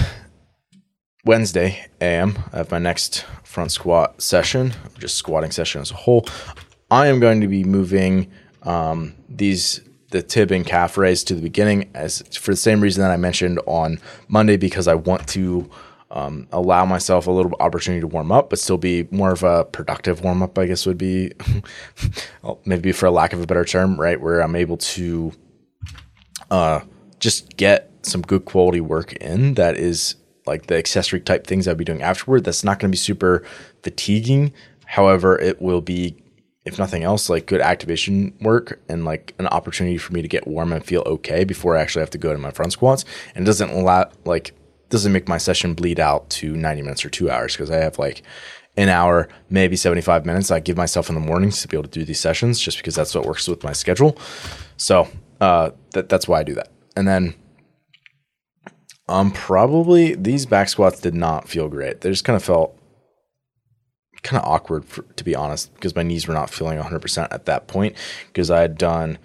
Wednesday 1.25 1.85
AM, 1.99 2.39
I 2.53 2.57
have 2.57 2.71
my 2.71 2.79
next 2.79 3.25
front 3.43 3.71
squat 3.71 4.21
session, 4.21 4.73
just 4.97 5.15
squatting 5.15 5.51
session 5.51 5.81
as 5.81 5.91
a 5.91 5.95
whole. 5.95 6.25
I 6.89 7.07
am 7.07 7.19
going 7.19 7.41
to 7.41 7.47
be 7.47 7.63
moving 7.63 8.31
um, 8.63 9.15
these 9.29 9.81
the 10.11 10.21
tib 10.21 10.51
and 10.51 10.65
calf 10.65 10.97
raise 10.97 11.23
to 11.23 11.33
the 11.33 11.41
beginning 11.41 11.89
as 11.93 12.21
for 12.37 12.51
the 12.51 12.57
same 12.57 12.81
reason 12.81 13.01
that 13.01 13.11
I 13.11 13.17
mentioned 13.17 13.59
on 13.65 13.97
Monday 14.27 14.57
because 14.57 14.87
I 14.87 14.95
want 14.95 15.27
to 15.29 15.69
um, 16.11 16.47
allow 16.51 16.85
myself 16.85 17.25
a 17.25 17.31
little 17.31 17.53
opportunity 17.59 18.01
to 18.01 18.07
warm 18.07 18.31
up, 18.31 18.49
but 18.49 18.59
still 18.59 18.77
be 18.77 19.07
more 19.11 19.31
of 19.31 19.43
a 19.43 19.63
productive 19.63 20.21
warm 20.21 20.43
up, 20.43 20.57
I 20.59 20.65
guess 20.65 20.85
would 20.85 20.97
be 20.97 21.31
maybe 22.65 22.91
for 22.91 23.05
a 23.05 23.11
lack 23.11 23.31
of 23.33 23.41
a 23.41 23.47
better 23.47 23.63
term, 23.63 23.99
right? 23.99 24.19
Where 24.19 24.41
I'm 24.41 24.55
able 24.55 24.77
to 24.77 25.31
uh, 26.51 26.81
just 27.19 27.55
get 27.55 27.89
some 28.03 28.21
good 28.21 28.43
quality 28.43 28.81
work 28.81 29.13
in 29.13 29.53
that 29.53 29.77
is 29.77 30.15
like 30.45 30.67
the 30.67 30.75
accessory 30.75 31.21
type 31.21 31.47
things 31.47 31.67
I'll 31.67 31.75
be 31.75 31.85
doing 31.85 32.01
afterward. 32.01 32.43
That's 32.43 32.63
not 32.63 32.79
going 32.79 32.89
to 32.91 32.93
be 32.93 32.97
super 32.97 33.43
fatiguing. 33.81 34.53
However, 34.85 35.39
it 35.39 35.61
will 35.61 35.81
be 35.81 36.17
if 36.65 36.77
nothing 36.77 37.03
else, 37.03 37.29
like 37.29 37.47
good 37.47 37.61
activation 37.61 38.35
work 38.41 38.79
and 38.87 39.03
like 39.03 39.33
an 39.39 39.47
opportunity 39.47 39.97
for 39.97 40.13
me 40.13 40.21
to 40.21 40.27
get 40.27 40.45
warm 40.45 40.73
and 40.73 40.85
feel 40.85 41.01
okay 41.05 41.43
before 41.43 41.75
I 41.75 41.81
actually 41.81 42.01
have 42.01 42.11
to 42.11 42.19
go 42.19 42.33
to 42.33 42.37
my 42.37 42.51
front 42.51 42.73
squats. 42.73 43.03
And 43.33 43.45
doesn't 43.45 43.71
allow, 43.71 44.11
like, 44.25 44.53
doesn't 44.91 45.11
make 45.11 45.27
my 45.27 45.37
session 45.37 45.73
bleed 45.73 45.99
out 45.99 46.29
to 46.29 46.55
90 46.55 46.81
minutes 46.83 47.03
or 47.03 47.09
two 47.09 47.31
hours 47.31 47.53
because 47.53 47.71
I 47.71 47.77
have 47.77 47.97
like 47.97 48.21
an 48.77 48.89
hour, 48.89 49.27
maybe 49.49 49.75
75 49.75 50.25
minutes 50.25 50.51
I 50.51 50.59
give 50.59 50.77
myself 50.77 51.09
in 51.09 51.15
the 51.15 51.21
mornings 51.21 51.61
to 51.61 51.67
be 51.67 51.75
able 51.75 51.89
to 51.89 51.99
do 51.99 52.05
these 52.05 52.19
sessions 52.19 52.59
just 52.59 52.77
because 52.77 52.95
that's 52.95 53.15
what 53.15 53.25
works 53.25 53.47
with 53.47 53.63
my 53.63 53.73
schedule. 53.73 54.17
So 54.77 55.07
uh, 55.39 55.71
that, 55.91 56.09
that's 56.09 56.27
why 56.27 56.39
I 56.39 56.43
do 56.43 56.53
that. 56.55 56.69
And 56.95 57.07
then 57.07 57.33
um, 59.07 59.31
probably 59.31 60.15
these 60.15 60.45
back 60.45 60.69
squats 60.69 60.99
did 60.99 61.15
not 61.15 61.49
feel 61.49 61.67
great. 61.67 62.01
They 62.01 62.09
just 62.09 62.23
kind 62.23 62.37
of 62.37 62.43
felt 62.43 62.77
kind 64.23 64.41
of 64.41 64.47
awkward 64.47 64.85
for, 64.85 65.01
to 65.01 65.23
be 65.23 65.35
honest 65.35 65.73
because 65.73 65.95
my 65.95 66.03
knees 66.03 66.27
were 66.27 66.33
not 66.33 66.49
feeling 66.49 66.79
100% 66.79 67.27
at 67.31 67.45
that 67.45 67.67
point 67.67 67.95
because 68.27 68.51
I 68.51 68.61
had 68.61 68.77
done, 68.77 69.17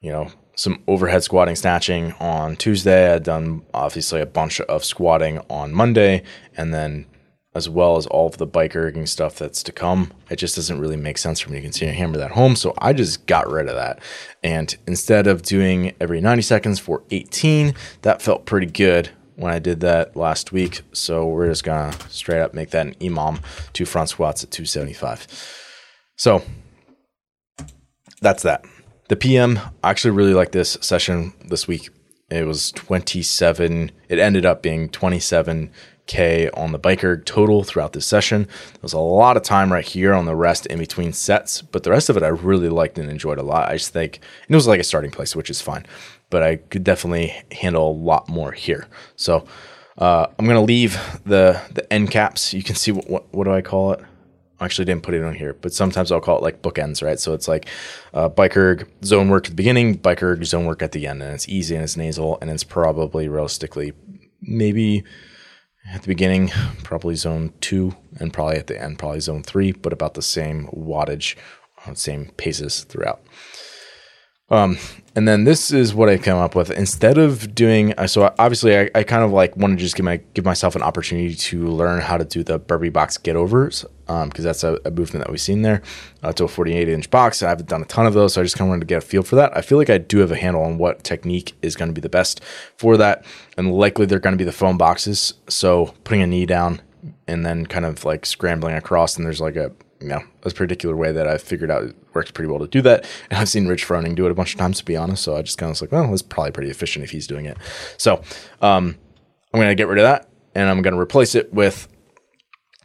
you 0.00 0.12
know, 0.12 0.28
some 0.54 0.82
overhead 0.86 1.24
squatting 1.24 1.56
snatching 1.56 2.12
on 2.20 2.56
Tuesday. 2.56 3.12
I'd 3.12 3.24
done 3.24 3.62
obviously 3.72 4.20
a 4.20 4.26
bunch 4.26 4.60
of 4.60 4.84
squatting 4.84 5.38
on 5.48 5.72
Monday 5.72 6.22
and 6.56 6.72
then 6.74 7.06
as 7.54 7.68
well 7.68 7.96
as 7.96 8.06
all 8.06 8.26
of 8.26 8.38
the 8.38 8.46
bike 8.46 8.72
erging 8.72 9.06
stuff 9.06 9.38
that's 9.38 9.62
to 9.62 9.72
come. 9.72 10.10
It 10.30 10.36
just 10.36 10.56
doesn't 10.56 10.80
really 10.80 10.96
make 10.96 11.18
sense 11.18 11.40
for 11.40 11.50
me 11.50 11.56
to 11.56 11.62
continue 11.62 11.92
to 11.92 11.98
hammer 11.98 12.16
that 12.16 12.30
home. 12.30 12.56
So 12.56 12.72
I 12.78 12.92
just 12.94 13.26
got 13.26 13.50
rid 13.50 13.68
of 13.68 13.74
that. 13.74 14.00
And 14.42 14.74
instead 14.86 15.26
of 15.26 15.42
doing 15.42 15.94
every 16.00 16.20
90 16.20 16.42
seconds 16.42 16.78
for 16.78 17.02
18, 17.10 17.74
that 18.02 18.22
felt 18.22 18.46
pretty 18.46 18.66
good 18.66 19.10
when 19.36 19.52
I 19.52 19.58
did 19.58 19.80
that 19.80 20.16
last 20.16 20.52
week. 20.52 20.82
So 20.92 21.26
we're 21.26 21.48
just 21.48 21.64
gonna 21.64 21.92
straight 22.08 22.40
up 22.40 22.54
make 22.54 22.70
that 22.70 22.86
an 22.86 22.94
EMOM, 22.94 23.42
two 23.72 23.84
front 23.84 24.08
squats 24.08 24.42
at 24.42 24.50
275. 24.50 25.26
So 26.16 26.42
that's 28.22 28.42
that. 28.44 28.64
The 29.12 29.16
PM, 29.16 29.60
I 29.84 29.90
actually 29.90 30.12
really 30.12 30.32
like 30.32 30.52
this 30.52 30.78
session 30.80 31.34
this 31.44 31.68
week. 31.68 31.90
It 32.30 32.46
was 32.46 32.72
27, 32.72 33.92
it 34.08 34.18
ended 34.18 34.46
up 34.46 34.62
being 34.62 34.88
27K 34.88 36.48
on 36.56 36.72
the 36.72 36.78
bike 36.78 37.04
erg 37.04 37.26
total 37.26 37.62
throughout 37.62 37.92
this 37.92 38.06
session. 38.06 38.44
There 38.44 38.80
was 38.80 38.94
a 38.94 38.98
lot 38.98 39.36
of 39.36 39.42
time 39.42 39.70
right 39.70 39.84
here 39.84 40.14
on 40.14 40.24
the 40.24 40.34
rest 40.34 40.64
in 40.64 40.78
between 40.78 41.12
sets, 41.12 41.60
but 41.60 41.82
the 41.82 41.90
rest 41.90 42.08
of 42.08 42.16
it 42.16 42.22
I 42.22 42.28
really 42.28 42.70
liked 42.70 42.96
and 42.96 43.10
enjoyed 43.10 43.36
a 43.36 43.42
lot. 43.42 43.68
I 43.68 43.74
just 43.74 43.92
think 43.92 44.18
it 44.48 44.54
was 44.54 44.66
like 44.66 44.80
a 44.80 44.82
starting 44.82 45.10
place, 45.10 45.36
which 45.36 45.50
is 45.50 45.60
fine 45.60 45.84
but 46.30 46.42
I 46.42 46.56
could 46.56 46.82
definitely 46.82 47.34
handle 47.52 47.90
a 47.90 47.92
lot 47.92 48.26
more 48.26 48.52
here. 48.52 48.86
So 49.16 49.44
uh, 49.98 50.28
I'm 50.38 50.46
gonna 50.46 50.62
leave 50.62 50.94
the 51.26 51.60
the 51.70 51.92
end 51.92 52.10
caps. 52.10 52.54
You 52.54 52.62
can 52.62 52.74
see 52.74 52.90
what, 52.90 53.10
what, 53.10 53.34
what 53.34 53.44
do 53.44 53.52
I 53.52 53.60
call 53.60 53.92
it? 53.92 54.00
Actually 54.62 54.84
didn't 54.84 55.02
put 55.02 55.14
it 55.14 55.24
on 55.24 55.34
here, 55.34 55.54
but 55.54 55.74
sometimes 55.74 56.12
I'll 56.12 56.20
call 56.20 56.38
it 56.38 56.42
like 56.42 56.62
bookends, 56.62 57.02
right? 57.02 57.18
So 57.18 57.34
it's 57.34 57.48
like 57.48 57.68
uh, 58.14 58.28
bike 58.28 58.56
erg 58.56 58.88
zone 59.04 59.28
work 59.28 59.46
at 59.46 59.50
the 59.50 59.56
beginning, 59.56 59.94
bike 59.94 60.22
erg 60.22 60.44
zone 60.44 60.66
work 60.66 60.82
at 60.82 60.92
the 60.92 61.06
end, 61.06 61.22
and 61.22 61.34
it's 61.34 61.48
easy 61.48 61.74
and 61.74 61.82
it's 61.82 61.96
nasal, 61.96 62.38
and 62.40 62.48
it's 62.48 62.62
probably 62.64 63.28
realistically 63.28 63.92
maybe 64.40 65.02
at 65.92 66.02
the 66.02 66.08
beginning 66.08 66.48
probably 66.84 67.16
zone 67.16 67.52
two, 67.60 67.96
and 68.20 68.32
probably 68.32 68.56
at 68.56 68.68
the 68.68 68.80
end 68.80 68.98
probably 69.00 69.20
zone 69.20 69.42
three, 69.42 69.72
but 69.72 69.92
about 69.92 70.14
the 70.14 70.22
same 70.22 70.68
wattage, 70.68 71.36
uh, 71.86 71.94
same 71.94 72.26
paces 72.36 72.84
throughout. 72.84 73.20
Um, 74.50 74.76
and 75.14 75.28
then 75.28 75.44
this 75.44 75.70
is 75.70 75.94
what 75.94 76.08
I 76.08 76.16
come 76.16 76.38
up 76.38 76.54
with. 76.54 76.70
Instead 76.70 77.18
of 77.18 77.54
doing, 77.54 77.92
uh, 77.98 78.06
so 78.06 78.34
obviously 78.38 78.78
I, 78.78 78.90
I 78.94 79.02
kind 79.02 79.22
of 79.22 79.30
like 79.30 79.56
want 79.56 79.78
to 79.78 79.82
just 79.82 79.94
give 79.94 80.04
my 80.04 80.18
give 80.34 80.44
myself 80.44 80.74
an 80.74 80.82
opportunity 80.82 81.34
to 81.34 81.66
learn 81.66 82.00
how 82.00 82.16
to 82.16 82.24
do 82.24 82.42
the 82.42 82.58
burpee 82.58 82.88
box 82.88 83.18
get 83.18 83.36
overs 83.36 83.84
because 84.06 84.22
um, 84.24 84.30
that's 84.44 84.64
a, 84.64 84.78
a, 84.84 84.90
movement 84.90 85.24
that 85.24 85.30
we've 85.30 85.40
seen 85.40 85.62
there 85.62 85.82
uh, 86.22 86.32
to 86.32 86.44
a 86.44 86.48
48 86.48 86.88
inch 86.88 87.10
box. 87.10 87.42
I 87.42 87.50
haven't 87.50 87.68
done 87.68 87.82
a 87.82 87.86
ton 87.86 88.06
of 88.06 88.14
those, 88.14 88.34
so 88.34 88.40
I 88.40 88.44
just 88.44 88.56
kind 88.56 88.68
of 88.68 88.70
wanted 88.70 88.80
to 88.80 88.86
get 88.86 88.98
a 88.98 89.06
feel 89.06 89.22
for 89.22 89.36
that. 89.36 89.56
I 89.56 89.60
feel 89.60 89.78
like 89.78 89.90
I 89.90 89.98
do 89.98 90.18
have 90.18 90.30
a 90.30 90.36
handle 90.36 90.62
on 90.62 90.78
what 90.78 91.04
technique 91.04 91.54
is 91.62 91.76
going 91.76 91.88
to 91.88 91.94
be 91.94 92.00
the 92.00 92.08
best 92.08 92.42
for 92.76 92.96
that, 92.96 93.24
and 93.56 93.72
likely 93.72 94.06
they're 94.06 94.18
going 94.18 94.34
to 94.34 94.38
be 94.38 94.44
the 94.44 94.52
foam 94.52 94.78
boxes. 94.78 95.34
So 95.48 95.94
putting 96.04 96.22
a 96.22 96.26
knee 96.26 96.46
down 96.46 96.80
and 97.26 97.44
then 97.44 97.66
kind 97.66 97.84
of 97.84 98.04
like 98.04 98.24
scrambling 98.24 98.76
across, 98.76 99.16
and 99.16 99.26
there's 99.26 99.40
like 99.40 99.56
a 99.56 99.72
you 100.02 100.08
know, 100.08 100.22
a 100.42 100.50
particular 100.50 100.96
way 100.96 101.12
that 101.12 101.26
I 101.26 101.38
figured 101.38 101.70
out 101.70 101.94
works 102.14 102.30
pretty 102.30 102.50
well 102.50 102.58
to 102.58 102.66
do 102.66 102.82
that. 102.82 103.06
And 103.30 103.38
I've 103.38 103.48
seen 103.48 103.68
Rich 103.68 103.86
Froning 103.86 104.14
do 104.14 104.26
it 104.26 104.30
a 104.32 104.34
bunch 104.34 104.54
of 104.54 104.58
times, 104.58 104.78
to 104.78 104.84
be 104.84 104.96
honest. 104.96 105.22
So 105.22 105.36
I 105.36 105.42
just 105.42 105.58
kind 105.58 105.68
of 105.68 105.74
was 105.74 105.80
like, 105.82 105.92
well, 105.92 106.08
that's 106.10 106.22
probably 106.22 106.52
pretty 106.52 106.70
efficient 106.70 107.04
if 107.04 107.10
he's 107.10 107.26
doing 107.26 107.46
it. 107.46 107.56
So 107.96 108.22
um, 108.60 108.96
I'm 109.52 109.60
going 109.60 109.68
to 109.68 109.74
get 109.74 109.88
rid 109.88 109.98
of 109.98 110.04
that 110.04 110.28
and 110.54 110.68
I'm 110.68 110.82
going 110.82 110.94
to 110.94 111.00
replace 111.00 111.34
it 111.34 111.52
with 111.52 111.88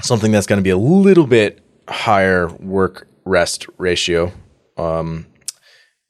something 0.02 0.32
that's 0.32 0.48
going 0.48 0.58
to 0.58 0.64
be 0.64 0.70
a 0.70 0.78
little 0.78 1.28
bit 1.28 1.64
higher 1.90 2.48
work 2.48 3.08
rest 3.26 3.68
ratio. 3.78 4.32
Um, 4.78 5.26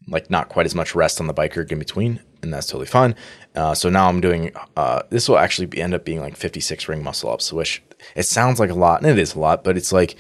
like 0.07 0.29
not 0.29 0.49
quite 0.49 0.65
as 0.65 0.75
much 0.75 0.95
rest 0.95 1.19
on 1.19 1.27
the 1.27 1.33
bike 1.33 1.57
erg 1.57 1.71
in 1.71 1.79
between, 1.79 2.21
and 2.41 2.53
that's 2.53 2.67
totally 2.67 2.85
fine. 2.85 3.15
Uh, 3.55 3.73
so 3.73 3.89
now 3.89 4.07
I'm 4.07 4.21
doing 4.21 4.51
uh, 4.75 5.03
this 5.09 5.27
will 5.27 5.37
actually 5.37 5.67
be, 5.67 5.81
end 5.81 5.93
up 5.93 6.05
being 6.05 6.19
like 6.19 6.35
56 6.35 6.87
ring 6.87 7.03
muscle 7.03 7.29
ups, 7.29 7.51
which 7.51 7.83
it 8.15 8.23
sounds 8.23 8.59
like 8.59 8.69
a 8.69 8.75
lot, 8.75 9.01
and 9.01 9.09
it 9.09 9.19
is 9.19 9.35
a 9.35 9.39
lot, 9.39 9.63
but 9.63 9.77
it's 9.77 9.91
like 9.91 10.15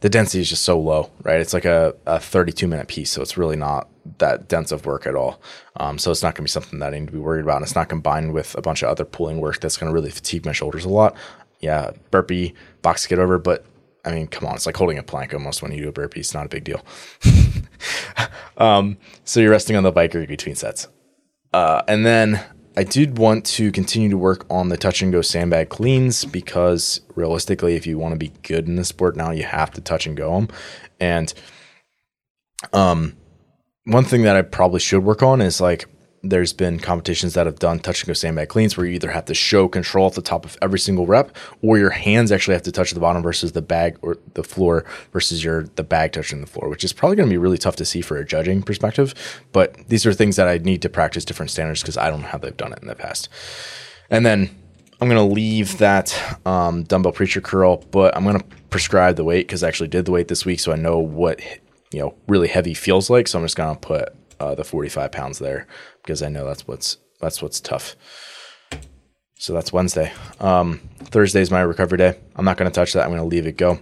the 0.00 0.08
density 0.08 0.40
is 0.40 0.48
just 0.48 0.64
so 0.64 0.78
low, 0.78 1.10
right? 1.22 1.40
It's 1.40 1.54
like 1.54 1.64
a, 1.64 1.94
a 2.06 2.18
32 2.18 2.66
minute 2.66 2.88
piece, 2.88 3.10
so 3.10 3.22
it's 3.22 3.36
really 3.36 3.56
not 3.56 3.88
that 4.18 4.48
dense 4.48 4.72
of 4.72 4.84
work 4.84 5.06
at 5.06 5.14
all. 5.14 5.40
Um, 5.76 5.96
so 5.98 6.10
it's 6.10 6.22
not 6.22 6.34
going 6.34 6.38
to 6.38 6.42
be 6.42 6.48
something 6.48 6.80
that 6.80 6.92
I 6.92 6.98
need 6.98 7.06
to 7.06 7.12
be 7.12 7.18
worried 7.18 7.44
about. 7.44 7.56
And 7.56 7.64
it's 7.64 7.76
not 7.76 7.88
combined 7.88 8.32
with 8.32 8.56
a 8.56 8.62
bunch 8.62 8.82
of 8.82 8.88
other 8.88 9.04
pulling 9.04 9.40
work 9.40 9.60
that's 9.60 9.76
going 9.76 9.90
to 9.90 9.94
really 9.94 10.10
fatigue 10.10 10.44
my 10.44 10.52
shoulders 10.52 10.84
a 10.84 10.88
lot. 10.88 11.16
Yeah, 11.60 11.92
burpee, 12.10 12.54
box 12.82 13.04
to 13.04 13.08
get 13.08 13.20
over, 13.20 13.38
but 13.38 13.64
I 14.04 14.12
mean, 14.12 14.26
come 14.26 14.48
on, 14.48 14.56
it's 14.56 14.66
like 14.66 14.76
holding 14.76 14.98
a 14.98 15.02
plank 15.02 15.32
almost 15.32 15.62
when 15.62 15.70
you 15.72 15.82
do 15.82 15.88
a 15.88 15.92
burpee. 15.92 16.20
It's 16.20 16.34
not 16.34 16.46
a 16.46 16.48
big 16.48 16.64
deal. 16.64 16.84
um, 18.56 18.98
so 19.24 19.38
you're 19.38 19.52
resting 19.52 19.76
on 19.76 19.84
the 19.84 19.92
bike 19.92 20.14
erg 20.14 20.28
between 20.28 20.56
sets. 20.56 20.88
Uh, 21.52 21.82
and 21.86 22.04
then 22.04 22.42
I 22.76 22.84
did 22.84 23.18
want 23.18 23.44
to 23.46 23.70
continue 23.70 24.08
to 24.10 24.16
work 24.16 24.46
on 24.48 24.68
the 24.68 24.78
touch 24.78 25.02
and 25.02 25.12
go 25.12 25.20
sandbag 25.20 25.68
cleans 25.68 26.24
because 26.24 27.00
realistically, 27.14 27.76
if 27.76 27.86
you 27.86 27.98
want 27.98 28.12
to 28.12 28.18
be 28.18 28.32
good 28.42 28.66
in 28.66 28.76
the 28.76 28.84
sport 28.84 29.14
now, 29.14 29.30
you 29.30 29.42
have 29.42 29.70
to 29.72 29.80
touch 29.80 30.06
and 30.06 30.16
go 30.16 30.34
them. 30.34 30.48
And 30.98 31.34
um, 32.72 33.16
one 33.84 34.04
thing 34.04 34.22
that 34.22 34.36
I 34.36 34.42
probably 34.42 34.80
should 34.80 35.04
work 35.04 35.22
on 35.22 35.42
is 35.42 35.60
like 35.60 35.86
there's 36.22 36.52
been 36.52 36.78
competitions 36.78 37.34
that 37.34 37.46
have 37.46 37.58
done 37.58 37.80
touch 37.80 38.02
and 38.02 38.06
go 38.06 38.12
sandbag 38.12 38.48
cleans 38.48 38.76
where 38.76 38.86
you 38.86 38.94
either 38.94 39.10
have 39.10 39.24
to 39.24 39.34
show 39.34 39.66
control 39.66 40.06
at 40.06 40.14
the 40.14 40.22
top 40.22 40.44
of 40.44 40.56
every 40.62 40.78
single 40.78 41.06
rep 41.06 41.34
or 41.62 41.78
your 41.78 41.90
hands 41.90 42.30
actually 42.30 42.54
have 42.54 42.62
to 42.62 42.70
touch 42.72 42.92
the 42.92 43.00
bottom 43.00 43.22
versus 43.22 43.52
the 43.52 43.62
bag 43.62 43.98
or 44.02 44.18
the 44.34 44.44
floor 44.44 44.84
versus 45.12 45.42
your 45.42 45.64
the 45.74 45.82
bag 45.82 46.12
touching 46.12 46.40
the 46.40 46.46
floor 46.46 46.68
which 46.68 46.84
is 46.84 46.92
probably 46.92 47.16
going 47.16 47.28
to 47.28 47.32
be 47.32 47.38
really 47.38 47.58
tough 47.58 47.76
to 47.76 47.84
see 47.84 48.00
for 48.00 48.16
a 48.16 48.24
judging 48.24 48.62
perspective. 48.62 49.14
But 49.52 49.76
these 49.88 50.06
are 50.06 50.12
things 50.12 50.36
that 50.36 50.48
i 50.48 50.58
need 50.58 50.82
to 50.82 50.88
practice 50.88 51.24
different 51.24 51.50
standards 51.50 51.82
because 51.82 51.96
i 51.96 52.08
don't 52.08 52.22
know 52.22 52.28
how 52.28 52.38
they've 52.38 52.56
done 52.56 52.72
it 52.72 52.78
in 52.80 52.88
the 52.88 52.94
past. 52.94 53.28
And 54.08 54.24
then 54.24 54.50
i'm 55.00 55.08
going 55.08 55.28
to 55.28 55.34
leave 55.34 55.78
that 55.78 56.38
um, 56.46 56.84
dumbbell 56.84 57.12
preacher 57.12 57.40
curl 57.40 57.78
but 57.90 58.16
i'm 58.16 58.22
going 58.22 58.38
to 58.38 58.46
prescribe 58.70 59.16
the 59.16 59.24
weight 59.24 59.48
because 59.48 59.64
i 59.64 59.68
actually 59.68 59.88
did 59.88 60.04
the 60.04 60.12
weight 60.12 60.28
this 60.28 60.44
week 60.44 60.60
so 60.60 60.72
i 60.72 60.76
know 60.76 60.98
what 60.98 61.40
you 61.92 62.00
know 62.00 62.14
really 62.26 62.48
heavy 62.48 62.74
feels 62.74 63.10
like. 63.10 63.28
So 63.28 63.38
i'm 63.38 63.44
just 63.44 63.56
going 63.56 63.74
to 63.74 63.80
put 63.80 64.14
uh, 64.42 64.54
the 64.54 64.64
45 64.64 65.12
pounds 65.12 65.38
there 65.38 65.66
because 66.02 66.22
I 66.22 66.28
know 66.28 66.44
that's 66.44 66.66
what's 66.66 66.98
that's 67.20 67.40
what's 67.40 67.60
tough. 67.60 67.94
So 69.38 69.52
that's 69.52 69.72
Wednesday. 69.72 70.12
Um, 70.40 70.80
Thursday 71.04 71.40
is 71.40 71.50
my 71.50 71.60
recovery 71.60 71.98
day. 71.98 72.18
I'm 72.36 72.44
not 72.44 72.56
going 72.56 72.70
to 72.70 72.74
touch 72.74 72.92
that. 72.92 73.04
I'm 73.04 73.10
going 73.10 73.22
to 73.22 73.26
leave 73.26 73.46
it 73.46 73.56
go. 73.56 73.80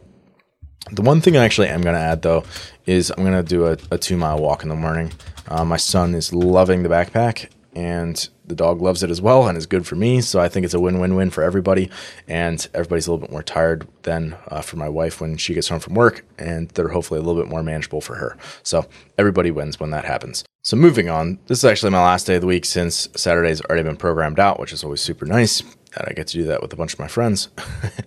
The 0.90 1.02
one 1.02 1.20
thing 1.20 1.36
I 1.36 1.44
actually 1.44 1.68
am 1.68 1.82
going 1.82 1.94
to 1.94 2.00
add 2.00 2.22
though 2.22 2.44
is 2.86 3.10
I'm 3.10 3.24
going 3.24 3.32
to 3.32 3.42
do 3.42 3.66
a, 3.66 3.76
a, 3.90 3.98
two 3.98 4.16
mile 4.16 4.38
walk 4.38 4.62
in 4.62 4.68
the 4.68 4.74
morning. 4.74 5.12
Uh, 5.48 5.64
my 5.64 5.76
son 5.76 6.14
is 6.14 6.32
loving 6.32 6.82
the 6.82 6.88
backpack 6.88 7.48
and 7.80 8.28
the 8.44 8.54
dog 8.54 8.82
loves 8.82 9.02
it 9.02 9.10
as 9.10 9.22
well 9.22 9.48
and 9.48 9.56
is 9.56 9.64
good 9.64 9.86
for 9.86 9.96
me. 9.96 10.20
So 10.20 10.38
I 10.38 10.50
think 10.50 10.64
it's 10.64 10.74
a 10.74 10.80
win 10.80 10.98
win 10.98 11.14
win 11.14 11.30
for 11.30 11.42
everybody. 11.42 11.88
And 12.28 12.68
everybody's 12.74 13.06
a 13.06 13.10
little 13.10 13.26
bit 13.26 13.32
more 13.32 13.42
tired 13.42 13.88
than 14.02 14.36
uh, 14.48 14.60
for 14.60 14.76
my 14.76 14.88
wife 14.88 15.18
when 15.18 15.38
she 15.38 15.54
gets 15.54 15.68
home 15.68 15.80
from 15.80 15.94
work, 15.94 16.24
and 16.38 16.68
they're 16.70 16.88
hopefully 16.88 17.18
a 17.18 17.22
little 17.22 17.40
bit 17.40 17.50
more 17.50 17.62
manageable 17.62 18.02
for 18.02 18.16
her. 18.16 18.36
So 18.62 18.86
everybody 19.16 19.50
wins 19.50 19.80
when 19.80 19.90
that 19.90 20.04
happens. 20.04 20.44
So 20.62 20.76
moving 20.76 21.08
on, 21.08 21.38
this 21.46 21.58
is 21.58 21.64
actually 21.64 21.90
my 21.90 22.02
last 22.02 22.26
day 22.26 22.34
of 22.34 22.42
the 22.42 22.46
week 22.46 22.66
since 22.66 23.08
Saturday's 23.16 23.62
already 23.62 23.82
been 23.82 23.96
programmed 23.96 24.38
out, 24.38 24.60
which 24.60 24.74
is 24.74 24.84
always 24.84 25.00
super 25.00 25.24
nice. 25.24 25.62
And 25.62 26.06
I 26.06 26.12
get 26.12 26.26
to 26.28 26.34
do 26.34 26.44
that 26.44 26.60
with 26.60 26.72
a 26.74 26.76
bunch 26.76 26.92
of 26.92 26.98
my 26.98 27.08
friends. 27.08 27.48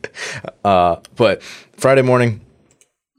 uh, 0.64 0.98
but 1.16 1.42
Friday 1.42 2.04
morning, 2.04 2.42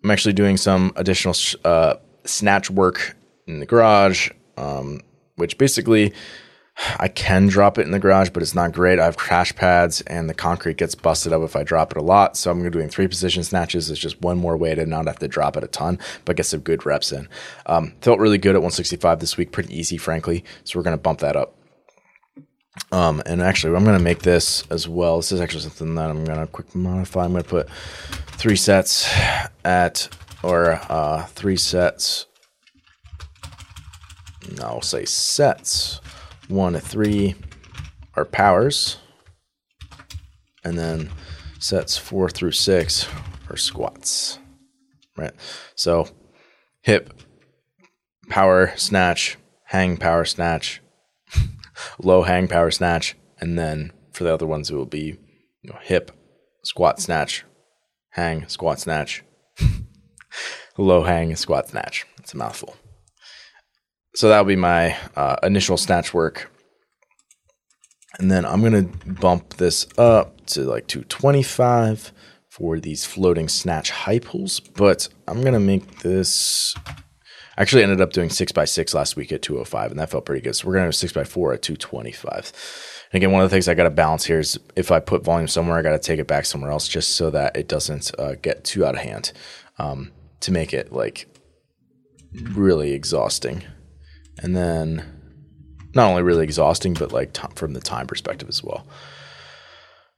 I'm 0.04 0.10
actually 0.12 0.34
doing 0.34 0.56
some 0.56 0.92
additional 0.94 1.34
uh, 1.64 1.96
snatch 2.24 2.70
work 2.70 3.16
in 3.48 3.58
the 3.58 3.66
garage, 3.66 4.30
um, 4.56 5.00
which 5.34 5.58
basically 5.58 6.12
I 6.76 7.08
can 7.08 7.46
drop 7.46 7.78
it 7.78 7.82
in 7.82 7.92
the 7.92 7.98
garage, 7.98 8.30
but 8.30 8.42
it's 8.42 8.54
not 8.54 8.72
great. 8.72 8.98
I 8.98 9.04
have 9.04 9.16
crash 9.16 9.54
pads 9.54 10.00
and 10.02 10.28
the 10.28 10.34
concrete 10.34 10.76
gets 10.76 10.94
busted 10.94 11.32
up 11.32 11.42
if 11.42 11.54
I 11.54 11.62
drop 11.62 11.92
it 11.92 11.98
a 11.98 12.02
lot. 12.02 12.36
So 12.36 12.50
I'm 12.50 12.68
doing 12.70 12.88
three 12.88 13.06
position 13.06 13.44
snatches. 13.44 13.90
It's 13.90 14.00
just 14.00 14.20
one 14.20 14.38
more 14.38 14.56
way 14.56 14.74
to 14.74 14.84
not 14.84 15.06
have 15.06 15.18
to 15.20 15.28
drop 15.28 15.56
it 15.56 15.64
a 15.64 15.68
ton, 15.68 15.98
but 16.24 16.36
get 16.36 16.46
some 16.46 16.60
good 16.60 16.84
reps 16.84 17.12
in. 17.12 17.28
Um, 17.66 17.94
felt 18.00 18.18
really 18.18 18.38
good 18.38 18.56
at 18.56 18.62
165 18.62 19.20
this 19.20 19.36
week. 19.36 19.52
Pretty 19.52 19.76
easy, 19.76 19.96
frankly. 19.96 20.44
So 20.64 20.78
we're 20.78 20.84
going 20.84 20.96
to 20.96 21.02
bump 21.02 21.20
that 21.20 21.36
up. 21.36 21.56
Um, 22.90 23.22
and 23.24 23.40
actually, 23.40 23.76
I'm 23.76 23.84
going 23.84 23.98
to 23.98 24.02
make 24.02 24.22
this 24.22 24.64
as 24.70 24.88
well. 24.88 25.18
This 25.18 25.30
is 25.30 25.40
actually 25.40 25.62
something 25.62 25.94
that 25.94 26.10
I'm 26.10 26.24
going 26.24 26.40
to 26.40 26.46
quick 26.48 26.74
modify. 26.74 27.24
I'm 27.24 27.32
going 27.32 27.44
to 27.44 27.48
put 27.48 27.70
three 28.36 28.56
sets 28.56 29.08
at 29.64 30.08
or 30.42 30.80
uh, 30.88 31.24
three 31.26 31.56
sets. 31.56 32.26
I'll 34.60 34.82
say 34.82 35.04
sets. 35.04 36.00
One 36.48 36.74
to 36.74 36.80
three 36.80 37.34
are 38.14 38.24
powers. 38.24 38.98
And 40.64 40.78
then 40.78 41.10
sets 41.58 41.96
four 41.96 42.28
through 42.28 42.52
six 42.52 43.08
are 43.50 43.56
squats. 43.56 44.38
Right. 45.16 45.32
So 45.74 46.08
hip, 46.82 47.14
power 48.28 48.72
snatch, 48.76 49.36
hang 49.64 49.96
power 49.96 50.24
snatch, 50.24 50.80
low 51.98 52.22
hang 52.22 52.48
power 52.48 52.70
snatch, 52.70 53.16
and 53.40 53.58
then 53.58 53.92
for 54.12 54.24
the 54.24 54.32
other 54.32 54.46
ones 54.46 54.70
it 54.70 54.74
will 54.74 54.86
be 54.86 55.18
you 55.62 55.70
know, 55.72 55.78
hip, 55.82 56.10
squat 56.62 57.00
snatch, 57.00 57.44
hang, 58.10 58.46
squat 58.48 58.80
snatch, 58.80 59.22
low 60.78 61.04
hang, 61.04 61.34
squat 61.36 61.68
snatch. 61.68 62.06
It's 62.18 62.34
a 62.34 62.36
mouthful. 62.36 62.76
So 64.14 64.28
that'll 64.28 64.44
be 64.44 64.56
my 64.56 64.96
uh, 65.16 65.36
initial 65.42 65.76
snatch 65.76 66.14
work. 66.14 66.50
And 68.18 68.30
then 68.30 68.44
I'm 68.44 68.60
going 68.60 68.88
to 68.88 69.12
bump 69.12 69.54
this 69.54 69.88
up 69.98 70.46
to 70.46 70.62
like 70.62 70.86
225 70.86 72.12
for 72.48 72.78
these 72.78 73.04
floating 73.04 73.48
snatch 73.48 73.90
high 73.90 74.20
pulls. 74.20 74.60
But 74.60 75.08
I'm 75.26 75.40
going 75.40 75.54
to 75.54 75.60
make 75.60 76.00
this. 76.00 76.74
I 77.56 77.62
actually 77.62 77.82
ended 77.82 78.00
up 78.00 78.12
doing 78.12 78.28
6x6 78.28 78.94
last 78.94 79.16
week 79.16 79.32
at 79.32 79.42
205, 79.42 79.90
and 79.90 79.98
that 79.98 80.10
felt 80.10 80.24
pretty 80.24 80.42
good. 80.42 80.54
So 80.54 80.66
we're 80.68 80.74
going 80.74 80.90
to 80.90 81.06
have 81.06 81.10
6x4 81.26 81.54
at 81.54 81.62
225. 81.62 82.52
And 83.12 83.16
again, 83.16 83.32
one 83.32 83.42
of 83.42 83.50
the 83.50 83.54
things 83.54 83.68
I 83.68 83.74
got 83.74 83.84
to 83.84 83.90
balance 83.90 84.24
here 84.24 84.38
is 84.38 84.58
if 84.76 84.92
I 84.92 85.00
put 85.00 85.24
volume 85.24 85.48
somewhere, 85.48 85.76
I 85.76 85.82
got 85.82 85.92
to 85.92 85.98
take 85.98 86.20
it 86.20 86.28
back 86.28 86.46
somewhere 86.46 86.70
else 86.70 86.86
just 86.86 87.16
so 87.16 87.30
that 87.30 87.56
it 87.56 87.68
doesn't 87.68 88.12
uh, 88.18 88.34
get 88.36 88.64
too 88.64 88.84
out 88.84 88.94
of 88.94 89.00
hand 89.00 89.32
um, 89.78 90.12
to 90.40 90.52
make 90.52 90.72
it 90.72 90.92
like 90.92 91.26
really 92.32 92.92
exhausting 92.92 93.64
and 94.42 94.56
then 94.56 95.04
not 95.94 96.10
only 96.10 96.22
really 96.22 96.44
exhausting, 96.44 96.94
but 96.94 97.12
like 97.12 97.32
t- 97.32 97.42
from 97.54 97.72
the 97.72 97.80
time 97.80 98.06
perspective 98.06 98.48
as 98.48 98.62
well. 98.62 98.86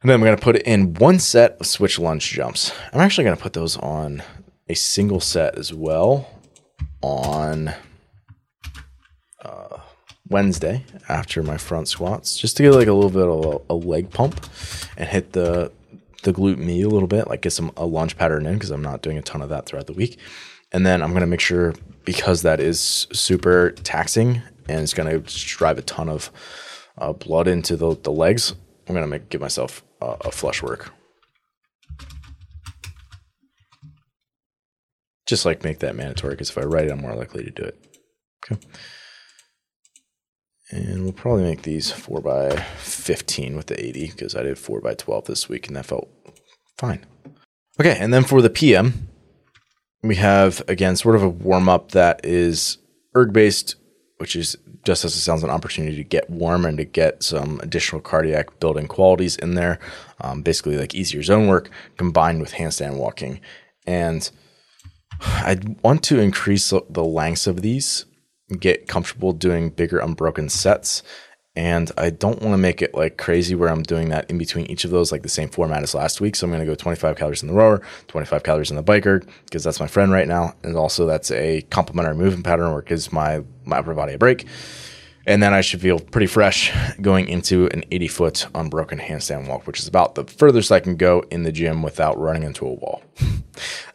And 0.03 0.11
then 0.11 0.15
I'm 0.21 0.25
going 0.25 0.37
to 0.37 0.43
put 0.43 0.57
in 0.57 0.95
one 0.95 1.19
set 1.19 1.57
of 1.59 1.67
switch 1.67 1.99
lunge 1.99 2.31
jumps. 2.31 2.73
I'm 2.93 3.01
actually 3.01 3.25
going 3.25 3.37
to 3.37 3.43
put 3.43 3.55
those 3.55 3.77
on 3.77 4.23
a 4.69 4.75
single 4.75 5.21
set 5.21 5.59
as 5.59 5.73
well 5.73 6.29
on 7.03 7.73
uh, 9.45 9.79
Wednesday 10.29 10.85
after 11.09 11.43
my 11.43 11.57
front 11.57 11.89
squats, 11.89 12.37
just 12.37 12.57
to 12.57 12.63
get 12.63 12.73
like 12.73 12.89
a 12.89 12.93
little 12.93 13.11
bit 13.11 13.29
of 13.29 13.63
a, 13.71 13.75
a 13.75 13.77
leg 13.77 14.11
pump 14.11 14.47
and 14.97 15.09
hit 15.09 15.33
the 15.33 15.73
the 16.23 16.33
glute 16.33 16.59
med 16.59 16.85
a 16.85 16.89
little 16.89 17.07
bit, 17.07 17.29
like 17.29 17.43
get 17.43 17.53
some 17.53 17.71
a 17.77 17.87
lunge 17.87 18.17
pattern 18.17 18.47
in 18.47 18.55
because 18.55 18.71
I'm 18.71 18.83
not 18.83 19.03
doing 19.03 19.17
a 19.17 19.23
ton 19.23 19.43
of 19.43 19.49
that 19.51 19.67
throughout 19.67 19.87
the 19.87 19.93
week. 19.93 20.19
And 20.73 20.85
then 20.85 21.03
I'm 21.03 21.11
going 21.11 21.21
to 21.21 21.27
make 21.27 21.41
sure 21.41 21.75
because 22.05 22.43
that 22.43 22.61
is 22.61 23.07
super 23.13 23.71
taxing 23.71 24.43
and 24.69 24.81
it's 24.81 24.95
going 24.95 25.11
to 25.11 25.47
drive 25.47 25.79
a 25.79 25.83
ton 25.83 26.09
of 26.09 26.31
uh, 26.99 27.13
blood 27.13 27.47
into 27.47 27.77
the, 27.77 27.97
the 28.03 28.13
legs, 28.13 28.55
I'm 28.89 28.95
going 28.95 29.05
to 29.05 29.11
make 29.11 29.29
give 29.29 29.41
myself 29.41 29.85
uh, 30.01 30.17
a 30.23 30.31
flush 30.31 30.63
work. 30.63 30.93
Just 35.27 35.45
like 35.45 35.65
make 35.65 35.81
that 35.81 35.97
mandatory 35.97 36.35
because 36.35 36.51
if 36.51 36.59
I 36.59 36.63
write 36.63 36.87
it, 36.87 36.93
I'm 36.93 37.01
more 37.01 37.17
likely 37.17 37.45
to 37.45 37.51
do 37.51 37.63
it. 37.63 37.87
Okay. 38.51 38.65
And 40.71 41.03
we'll 41.03 41.13
probably 41.13 41.45
make 41.45 41.63
these 41.63 41.91
4 41.93 42.21
by 42.21 42.57
15 42.79 43.57
with 43.57 43.67
the 43.67 43.85
80 43.85 44.07
because 44.09 44.35
I 44.35 44.43
did 44.43 44.59
4 44.59 44.81
by 44.81 44.95
12 44.95 45.27
this 45.27 45.49
week 45.49 45.67
and 45.67 45.77
that 45.77 45.87
felt 45.87 46.09
fine. 46.77 47.05
Okay, 47.79 47.97
and 48.01 48.13
then 48.13 48.25
for 48.25 48.41
the 48.41 48.51
PM, 48.51 49.09
we 50.07 50.17
have 50.17 50.63
again 50.69 50.97
sort 50.97 51.17
of 51.17 51.23
a 51.23 51.29
warm 51.29 51.69
up 51.69 51.93
that 51.93 52.25
is 52.25 52.79
erg 53.15 53.33
based, 53.33 53.77
which 54.19 54.37
is 54.37 54.57
just 54.85 55.05
as 55.05 55.15
it 55.15 55.21
sounds 55.21 55.43
an 55.43 55.51
opportunity 55.51 55.97
to 55.97 56.05
get 56.05 56.31
warm 56.31 56.65
and 56.65 56.79
to 56.79 56.85
get 56.85 57.23
some 57.23 57.61
additional 57.61 58.01
cardiac 58.01 58.61
building 58.61 58.87
qualities 58.87 59.37
in 59.37 59.55
there. 59.55 59.79
Um, 60.21 60.43
basically, 60.43 60.77
like 60.77 60.95
easier 60.95 61.23
zone 61.23 61.49
work 61.49 61.71
combined 61.97 62.41
with 62.41 62.53
handstand 62.53 62.97
walking, 62.97 63.41
and 63.87 64.31
I 65.21 65.59
want 65.83 66.03
to 66.05 66.21
increase 66.21 66.71
the 66.71 67.05
lengths 67.05 67.47
of 67.47 67.63
these, 67.63 68.05
get 68.59 68.89
comfortable 68.89 69.33
doing 69.33 69.71
bigger 69.71 69.99
unbroken 69.99 70.49
sets, 70.49 71.03
and 71.57 71.91
I 71.97 72.11
don't 72.11 72.43
want 72.43 72.53
to 72.53 72.59
make 72.59 72.83
it 72.83 72.95
like 72.95 73.17
crazy 73.17 73.55
where 73.55 73.71
I'm 73.71 73.83
doing 73.83 74.11
that 74.11 74.29
in 74.31 74.37
between 74.37 74.67
each 74.67 74.85
of 74.85 74.91
those, 74.91 75.11
like 75.11 75.23
the 75.23 75.29
same 75.31 75.49
format 75.49 75.83
as 75.83 75.95
last 75.95 76.21
week. 76.21 76.37
So 76.37 76.47
I'm 76.47 76.51
going 76.51 76.61
to 76.61 76.67
go 76.67 76.75
25 76.75 77.17
calories 77.17 77.43
in 77.43 77.49
the 77.49 77.55
rower, 77.55 77.81
25 78.09 78.43
calories 78.43 78.71
in 78.71 78.77
the 78.77 78.83
bike 78.83 79.07
erg, 79.07 79.27
because 79.47 79.65
that's 79.65 79.81
my 79.81 79.87
friend 79.87 80.13
right 80.13 80.29
now. 80.29 80.55
And 80.63 80.77
also 80.77 81.07
that's 81.07 81.31
a 81.31 81.63
complementary 81.71 82.15
movement 82.15 82.45
pattern 82.45 82.71
where 82.73 82.81
it 82.81 82.87
gives 82.87 83.11
my, 83.11 83.43
my 83.65 83.79
upper 83.79 83.95
body 83.95 84.13
a 84.13 84.19
break. 84.19 84.47
And 85.27 85.43
then 85.43 85.55
I 85.55 85.63
should 85.63 85.81
feel 85.81 85.99
pretty 85.99 86.29
fresh 86.29 86.73
going 87.01 87.27
into 87.27 87.69
an 87.69 87.85
80 87.91 88.09
foot 88.09 88.47
unbroken 88.55 88.99
handstand 88.99 89.49
walk, 89.49 89.67
which 89.67 89.81
is 89.81 89.89
about 89.89 90.15
the 90.15 90.25
furthest 90.25 90.71
I 90.71 90.81
can 90.81 90.97
go 90.97 91.25
in 91.31 91.43
the 91.43 91.51
gym 91.53 91.83
without 91.83 92.19
running 92.19 92.43
into 92.43 92.67
a 92.67 92.73
wall. 92.73 93.03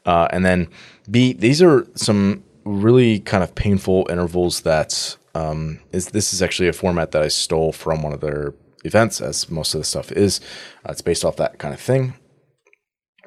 Uh, 0.03 0.27
and 0.31 0.43
then 0.43 0.67
B, 1.11 1.31
these 1.31 1.61
are 1.61 1.85
some 1.93 2.43
really 2.65 3.19
kind 3.19 3.43
of 3.43 3.53
painful 3.53 4.07
intervals 4.09 4.61
that 4.61 5.15
um, 5.35 5.79
is 5.91 6.07
this 6.07 6.33
is 6.33 6.41
actually 6.41 6.69
a 6.69 6.73
format 6.73 7.11
that 7.11 7.21
I 7.21 7.27
stole 7.27 7.71
from 7.71 8.01
one 8.01 8.13
of 8.13 8.21
their 8.21 8.53
events, 8.83 9.21
as 9.21 9.49
most 9.49 9.73
of 9.73 9.81
the 9.81 9.85
stuff 9.85 10.11
is. 10.11 10.41
Uh, 10.85 10.91
it's 10.91 11.01
based 11.01 11.23
off 11.23 11.37
that 11.37 11.59
kind 11.59 11.73
of 11.73 11.79
thing. 11.79 12.13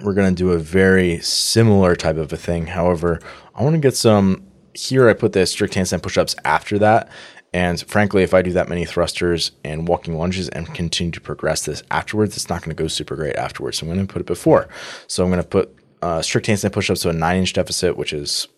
We're 0.00 0.14
going 0.14 0.34
to 0.34 0.42
do 0.42 0.52
a 0.52 0.58
very 0.58 1.20
similar 1.20 1.94
type 1.94 2.16
of 2.16 2.32
a 2.32 2.36
thing. 2.36 2.66
However, 2.66 3.20
I 3.54 3.62
want 3.62 3.74
to 3.74 3.80
get 3.80 3.96
some. 3.96 4.44
Here, 4.74 5.08
I 5.08 5.12
put 5.12 5.32
the 5.32 5.46
strict 5.46 5.74
handstand 5.74 6.02
push-ups 6.02 6.34
after 6.44 6.80
that, 6.80 7.08
and 7.52 7.80
frankly, 7.82 8.24
if 8.24 8.34
I 8.34 8.42
do 8.42 8.50
that 8.54 8.68
many 8.68 8.84
thrusters 8.84 9.52
and 9.62 9.86
walking 9.86 10.18
lunges 10.18 10.48
and 10.48 10.74
continue 10.74 11.12
to 11.12 11.20
progress 11.20 11.64
this 11.64 11.84
afterwards, 11.92 12.36
it's 12.36 12.48
not 12.48 12.62
going 12.62 12.76
to 12.76 12.82
go 12.82 12.88
super 12.88 13.14
great 13.14 13.36
afterwards. 13.36 13.78
So 13.78 13.86
I'm 13.86 13.94
going 13.94 14.04
to 14.04 14.12
put 14.12 14.20
it 14.20 14.26
before. 14.26 14.68
So 15.06 15.22
I'm 15.22 15.30
going 15.30 15.40
to 15.40 15.48
put 15.48 15.72
uh, 16.02 16.20
strict 16.22 16.48
handstand 16.48 16.72
push-ups 16.72 17.02
to 17.02 17.10
a 17.10 17.12
nine-inch 17.12 17.52
deficit, 17.52 17.96
which 17.96 18.12
is, 18.12 18.48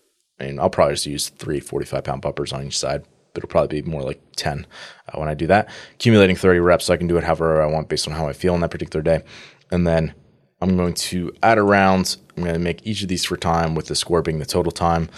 I 0.40 0.46
mean, 0.46 0.58
I'll 0.58 0.70
probably 0.70 0.94
just 0.94 1.04
use 1.04 1.28
three 1.28 1.60
45-pound 1.60 2.22
bumpers 2.22 2.54
on 2.54 2.64
each 2.64 2.78
side 2.78 3.04
it'll 3.36 3.48
probably 3.48 3.82
be 3.82 3.90
more 3.90 4.02
like 4.02 4.20
10 4.36 4.66
uh, 5.08 5.18
when 5.18 5.28
I 5.28 5.34
do 5.34 5.46
that. 5.46 5.68
Accumulating 5.94 6.36
30 6.36 6.60
reps, 6.60 6.86
so 6.86 6.94
I 6.94 6.96
can 6.96 7.06
do 7.06 7.16
it 7.16 7.24
however 7.24 7.62
I 7.62 7.66
want 7.66 7.88
based 7.88 8.08
on 8.08 8.14
how 8.14 8.28
I 8.28 8.32
feel 8.32 8.54
on 8.54 8.60
that 8.60 8.70
particular 8.70 9.02
day. 9.02 9.24
And 9.70 9.86
then 9.86 10.14
I'm 10.60 10.76
going 10.76 10.94
to 10.94 11.32
add 11.42 11.58
around, 11.58 12.16
I'm 12.36 12.42
going 12.42 12.54
to 12.54 12.60
make 12.60 12.86
each 12.86 13.02
of 13.02 13.08
these 13.08 13.24
for 13.24 13.36
time 13.36 13.74
with 13.74 13.86
the 13.86 13.94
score 13.94 14.22
being 14.22 14.38
the 14.38 14.46
total 14.46 14.72
time. 14.72 15.10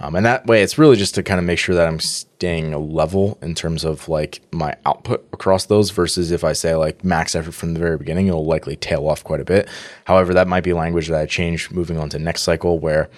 Um, 0.00 0.16
and 0.16 0.26
that 0.26 0.46
way, 0.46 0.62
it's 0.62 0.76
really 0.76 0.96
just 0.96 1.14
to 1.14 1.22
kind 1.22 1.38
of 1.38 1.46
make 1.46 1.58
sure 1.58 1.74
that 1.74 1.86
I'm 1.86 2.00
staying 2.00 2.74
a 2.74 2.78
level 2.78 3.38
in 3.40 3.54
terms 3.54 3.84
of 3.84 4.08
like 4.08 4.40
my 4.50 4.74
output 4.84 5.26
across 5.32 5.66
those 5.66 5.90
versus 5.90 6.32
if 6.32 6.42
I 6.42 6.52
say 6.52 6.74
like 6.74 7.04
max 7.04 7.36
effort 7.36 7.52
from 7.52 7.74
the 7.74 7.80
very 7.80 7.96
beginning, 7.96 8.26
it'll 8.26 8.44
likely 8.44 8.74
tail 8.74 9.08
off 9.08 9.22
quite 9.22 9.40
a 9.40 9.44
bit. 9.44 9.68
However, 10.04 10.34
that 10.34 10.48
might 10.48 10.64
be 10.64 10.72
language 10.72 11.08
that 11.08 11.20
I 11.20 11.26
change 11.26 11.70
moving 11.70 11.98
on 11.98 12.08
to 12.10 12.18
next 12.18 12.42
cycle 12.42 12.80
where 12.80 13.08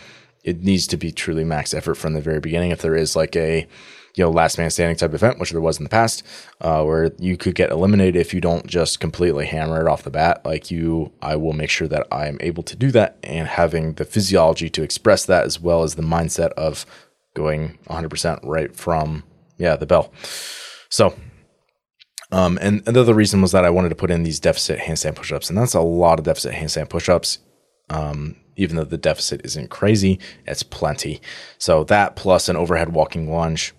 it 0.45 0.63
needs 0.63 0.87
to 0.89 0.97
be 0.97 1.11
truly 1.11 1.45
max 1.45 1.73
effort 1.73 1.95
from 1.95 2.13
the 2.13 2.21
very 2.21 2.41
beginning. 2.41 2.71
If 2.71 2.83
there 2.83 2.95
is 2.95 3.17
like 3.17 3.35
a 3.37 3.67
you 4.17 4.25
know 4.25 4.31
last 4.31 4.59
man 4.59 4.71
standing 4.71 4.97
type 4.97 5.15
event, 5.15 5.39
which 5.39 5.51
there 5.51 5.61
was 5.61 5.79
in 5.79 5.85
the 5.85 5.91
past, 5.91 6.25
uh, 6.63 6.83
where 6.83 7.13
you 7.19 7.37
could 7.37 7.55
get 7.55 7.71
eliminated 7.71 8.17
if 8.17 8.33
you 8.33 8.41
don't 8.41 8.67
just 8.67 8.99
completely 8.99 9.47
hammer 9.47 9.81
it 9.81 9.89
off 9.89 10.03
the 10.03 10.11
bat. 10.11 10.45
Like 10.45 10.71
you, 10.71 11.13
I 11.23 11.37
will 11.37 11.53
make 11.53 11.71
sure 11.71 11.87
that 11.89 12.07
I 12.11 12.27
am 12.27 12.39
able 12.41 12.63
to 12.65 12.75
do 12.75 12.91
that 12.93 13.19
and 13.23 13.47
having 13.47 13.93
the 13.95 14.07
physiology 14.07 14.71
to 14.71 14.83
express 14.83 15.27
that 15.27 15.45
as 15.45 15.61
well 15.61 15.83
as 15.83 15.95
the 15.95 16.03
mindset 16.03 16.51
of 16.53 16.87
going 17.35 17.79
100% 17.89 18.41
right 18.43 18.75
from 18.75 19.23
yeah 19.59 19.77
the 19.77 19.87
bell. 19.87 20.13
So. 20.89 21.15
Um, 22.33 22.59
and 22.61 22.83
another 22.89 23.15
reason 23.15 23.41
was 23.41 23.53
that 23.53 23.65
I 23.65 23.71
wanted 23.71 23.91
to 23.91 23.95
put 23.95 24.11
in 24.11 24.25
these 24.25 24.41
deficit 24.41 24.81
handstand 24.81 25.15
pushups, 25.15 25.49
and 25.49 25.57
that's 25.57 25.75
a 25.75 25.81
lot 25.81 26.19
of 26.19 26.25
deficit 26.25 26.55
handstand 26.55 26.89
pushups. 26.89 27.39
Um, 27.89 28.35
even 28.57 28.75
though 28.75 28.85
the 28.85 28.99
deficit 28.99 29.43
isn't 29.45 29.71
crazy, 29.71 30.19
it's 30.45 30.65
plenty. 30.65 31.21
So 31.57 31.85
that 31.85 32.17
plus 32.17 32.49
an 32.49 32.57
overhead 32.57 32.93
walking 32.93 33.31
lunge 33.31 33.76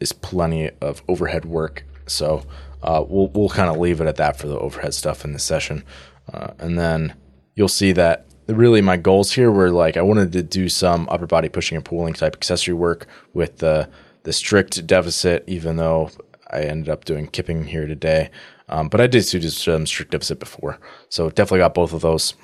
is 0.00 0.12
plenty 0.12 0.70
of 0.80 1.02
overhead 1.08 1.44
work. 1.44 1.84
So 2.06 2.44
uh, 2.82 3.04
we'll 3.06 3.28
we'll 3.28 3.48
kind 3.48 3.70
of 3.70 3.76
leave 3.76 4.00
it 4.00 4.06
at 4.06 4.16
that 4.16 4.38
for 4.38 4.48
the 4.48 4.58
overhead 4.58 4.94
stuff 4.94 5.24
in 5.24 5.32
this 5.32 5.44
session, 5.44 5.84
uh, 6.32 6.52
and 6.58 6.78
then 6.78 7.14
you'll 7.54 7.68
see 7.68 7.92
that 7.92 8.26
really 8.46 8.80
my 8.80 8.96
goals 8.96 9.32
here 9.32 9.50
were 9.50 9.70
like 9.70 9.96
I 9.96 10.02
wanted 10.02 10.32
to 10.32 10.42
do 10.42 10.68
some 10.68 11.08
upper 11.10 11.26
body 11.26 11.48
pushing 11.48 11.76
and 11.76 11.84
pulling 11.84 12.14
type 12.14 12.34
accessory 12.34 12.74
work 12.74 13.06
with 13.34 13.58
the 13.58 13.88
the 14.22 14.32
strict 14.32 14.86
deficit, 14.86 15.44
even 15.46 15.76
though 15.76 16.10
I 16.50 16.62
ended 16.62 16.88
up 16.88 17.04
doing 17.04 17.26
kipping 17.26 17.64
here 17.64 17.86
today. 17.86 18.30
Um, 18.68 18.88
but 18.88 19.00
I 19.00 19.06
did 19.06 19.24
do 19.24 19.40
some 19.48 19.86
strict 19.86 20.12
deficit 20.12 20.38
before, 20.38 20.78
so 21.08 21.30
definitely 21.30 21.60
got 21.60 21.74
both 21.74 21.92
of 21.92 22.02
those, 22.02 22.34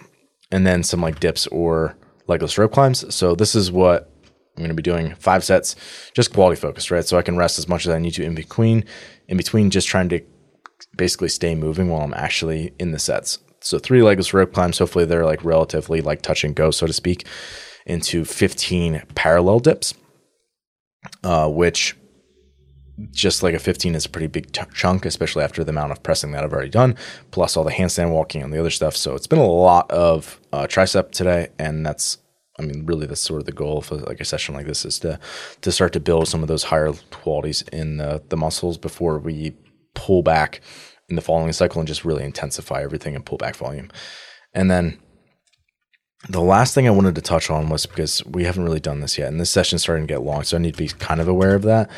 and 0.51 0.67
then 0.67 0.83
some 0.83 1.01
like 1.01 1.21
dips 1.21 1.47
or 1.49 1.97
legless 2.27 2.59
rope 2.59 2.73
climbs. 2.73 3.15
So 3.15 3.35
this 3.35 3.55
is 3.55 3.71
what 3.71 4.11
I'm 4.57 4.63
going 4.63 4.69
to 4.69 4.75
be 4.75 4.83
doing 4.83 5.15
five 5.17 5.43
sets, 5.43 5.75
just 6.15 6.33
quality 6.33 6.61
focused, 6.61 6.91
right? 6.91 7.05
So 7.05 7.19
I 7.19 7.23
can 7.23 7.37
rest 7.37 7.59
as 7.59 7.69
much 7.69 7.87
as 7.87 7.93
I 7.93 7.99
need 7.99 8.13
to 8.13 8.25
in 8.25 8.35
between, 8.35 8.85
in 9.29 9.37
between, 9.37 9.71
just 9.71 9.89
trying 9.89 10.09
to 10.11 10.21
basically 10.97 11.29
stay 11.29 11.55
moving 11.55 11.89
while 11.89 12.03
I'm 12.03 12.15
actually 12.15 12.73
in 12.79 12.93
the 12.93 12.99
sets. 12.99 13.39
So 13.61 13.79
three 13.79 14.03
legless 14.03 14.35
rope 14.35 14.53
climbs. 14.53 14.79
Hopefully 14.79 15.07
they're 15.07 15.25
like 15.25 15.45
relatively 15.45 16.01
like 16.01 16.23
touch 16.23 16.45
and 16.45 16.55
go, 16.55 16.71
so 16.71 16.87
to 16.87 16.93
speak, 16.93 17.27
into 17.87 18.25
15 18.25 19.03
parallel 19.15 19.59
dips, 19.59 19.95
uh, 21.23 21.49
which 21.49 21.97
just 23.11 23.43
like 23.43 23.55
a 23.55 23.59
15 23.59 23.95
is 23.95 24.07
a 24.07 24.09
pretty 24.09 24.27
big 24.27 24.53
t- 24.53 24.63
chunk, 24.75 25.05
especially 25.05 25.43
after 25.43 25.65
the 25.65 25.71
amount 25.71 25.93
of 25.93 26.03
pressing 26.03 26.33
that 26.33 26.45
I've 26.45 26.53
already 26.53 26.71
done, 26.71 26.97
plus 27.31 27.57
all 27.57 27.65
the 27.65 27.73
handstand 27.73 28.11
walking 28.11 28.43
and 28.43 28.53
the 28.53 28.61
other 28.61 28.71
stuff. 28.71 28.97
So 28.97 29.15
it's 29.15 29.27
been 29.27 29.39
a 29.39 29.47
lot 29.47 29.91
of 29.91 30.41
uh, 30.53 30.67
tricep 30.69 31.11
today, 31.11 31.49
and 31.59 31.85
that's, 31.85 32.19
I 32.59 32.63
mean, 32.63 32.87
really 32.87 33.07
that's 33.07 33.21
sort 33.21 33.41
of 33.41 33.47
the 33.47 33.53
goal 33.53 33.81
for 33.81 33.97
like 33.97 34.21
a 34.21 34.25
session 34.25 34.55
like 34.55 34.67
this 34.67 34.85
is 34.85 34.99
to 35.01 35.19
to 35.61 35.73
start 35.73 35.93
to 35.95 36.01
build 36.01 36.29
some 36.29 36.43
of 36.43 36.49
those 36.49 36.65
higher 36.65 36.93
qualities 37.11 37.63
in 37.73 37.97
the, 37.97 38.23
the 38.29 38.37
muscles 38.37 38.79
before 38.79 39.19
we 39.19 39.55
pull 39.95 40.23
back 40.23 40.61
in 41.09 41.17
the 41.17 41.23
following 41.23 41.53
cycle 41.53 41.81
and 41.81 41.89
just 41.89 42.05
really 42.05 42.25
intensify 42.25 42.83
everything 42.83 43.15
and 43.15 43.27
pull 43.27 43.39
back 43.39 43.57
volume. 43.57 43.91
And 44.53 44.71
then 44.71 44.99
the 46.29 46.41
last 46.41 46.75
thing 46.75 46.87
I 46.87 46.93
wanted 46.93 47.17
to 47.17 47.21
touch 47.21 47.51
on 47.51 47.69
was 47.69 47.87
because 47.87 48.25
we 48.25 48.45
haven't 48.45 48.65
really 48.65 48.81
done 48.81 49.01
this 49.01 49.19
yet, 49.19 49.29
and 49.29 49.41
this 49.41 49.51
session's 49.51 49.83
starting 49.83 50.07
to 50.07 50.13
get 50.13 50.23
long, 50.23 50.45
so 50.45 50.57
I 50.57 50.61
need 50.61 50.75
to 50.75 50.83
be 50.83 50.89
kind 50.89 51.21
of 51.21 51.29
aware 51.29 51.55
of 51.55 51.63
that 51.63 51.91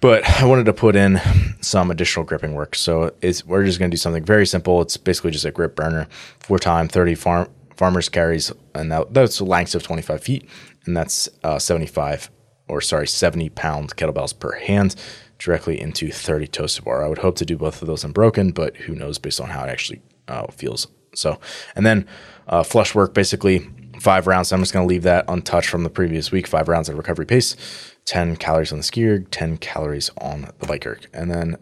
but 0.00 0.24
I 0.40 0.44
wanted 0.44 0.66
to 0.66 0.72
put 0.72 0.96
in 0.96 1.20
some 1.60 1.90
additional 1.90 2.24
gripping 2.24 2.54
work. 2.54 2.74
So 2.74 3.12
we're 3.46 3.64
just 3.64 3.78
going 3.78 3.90
to 3.90 3.94
do 3.94 3.96
something 3.96 4.24
very 4.24 4.46
simple. 4.46 4.80
It's 4.80 4.96
basically 4.96 5.32
just 5.32 5.44
a 5.44 5.50
grip 5.50 5.74
burner, 5.74 6.06
for 6.40 6.58
time, 6.58 6.88
30 6.88 7.14
farm, 7.14 7.48
farmers 7.78 8.08
carries, 8.08 8.52
and 8.74 8.92
that, 8.92 9.14
that's 9.14 9.40
lengths 9.40 9.74
of 9.74 9.82
25 9.82 10.22
feet, 10.22 10.48
and 10.84 10.96
that's 10.96 11.28
uh, 11.44 11.58
75 11.58 12.30
or 12.68 12.80
sorry, 12.80 13.06
70 13.06 13.48
pound 13.50 13.96
kettlebells 13.96 14.38
per 14.38 14.56
hand 14.56 14.94
directly 15.38 15.80
into 15.80 16.10
30 16.10 16.46
toes 16.48 16.74
to 16.74 16.82
bar. 16.82 17.04
I 17.04 17.08
would 17.08 17.18
hope 17.18 17.36
to 17.36 17.46
do 17.46 17.56
both 17.56 17.80
of 17.80 17.88
those 17.88 18.04
unbroken, 18.04 18.50
but 18.50 18.76
who 18.76 18.94
knows 18.94 19.18
based 19.18 19.40
on 19.40 19.48
how 19.48 19.64
it 19.64 19.70
actually 19.70 20.02
uh, 20.26 20.48
feels. 20.48 20.88
So, 21.14 21.40
and 21.74 21.86
then 21.86 22.06
uh, 22.48 22.62
flush 22.62 22.94
work, 22.94 23.14
basically 23.14 23.66
five 24.00 24.26
rounds. 24.26 24.52
I'm 24.52 24.60
just 24.60 24.72
going 24.72 24.86
to 24.86 24.88
leave 24.88 25.04
that 25.04 25.24
untouched 25.28 25.70
from 25.70 25.84
the 25.84 25.90
previous 25.90 26.30
week. 26.30 26.46
Five 26.46 26.68
rounds 26.68 26.90
at 26.90 26.96
recovery 26.96 27.26
pace, 27.26 27.56
10 28.04 28.36
calories 28.36 28.72
on 28.72 28.78
the 28.78 28.84
ski 28.84 29.08
erg, 29.08 29.30
10 29.30 29.58
calories 29.58 30.10
on 30.18 30.50
the 30.58 30.66
bike 30.66 30.86
erg. 30.86 31.06
And 31.14 31.30
then 31.30 31.56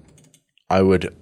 I 0.69 0.83
would, 0.83 1.15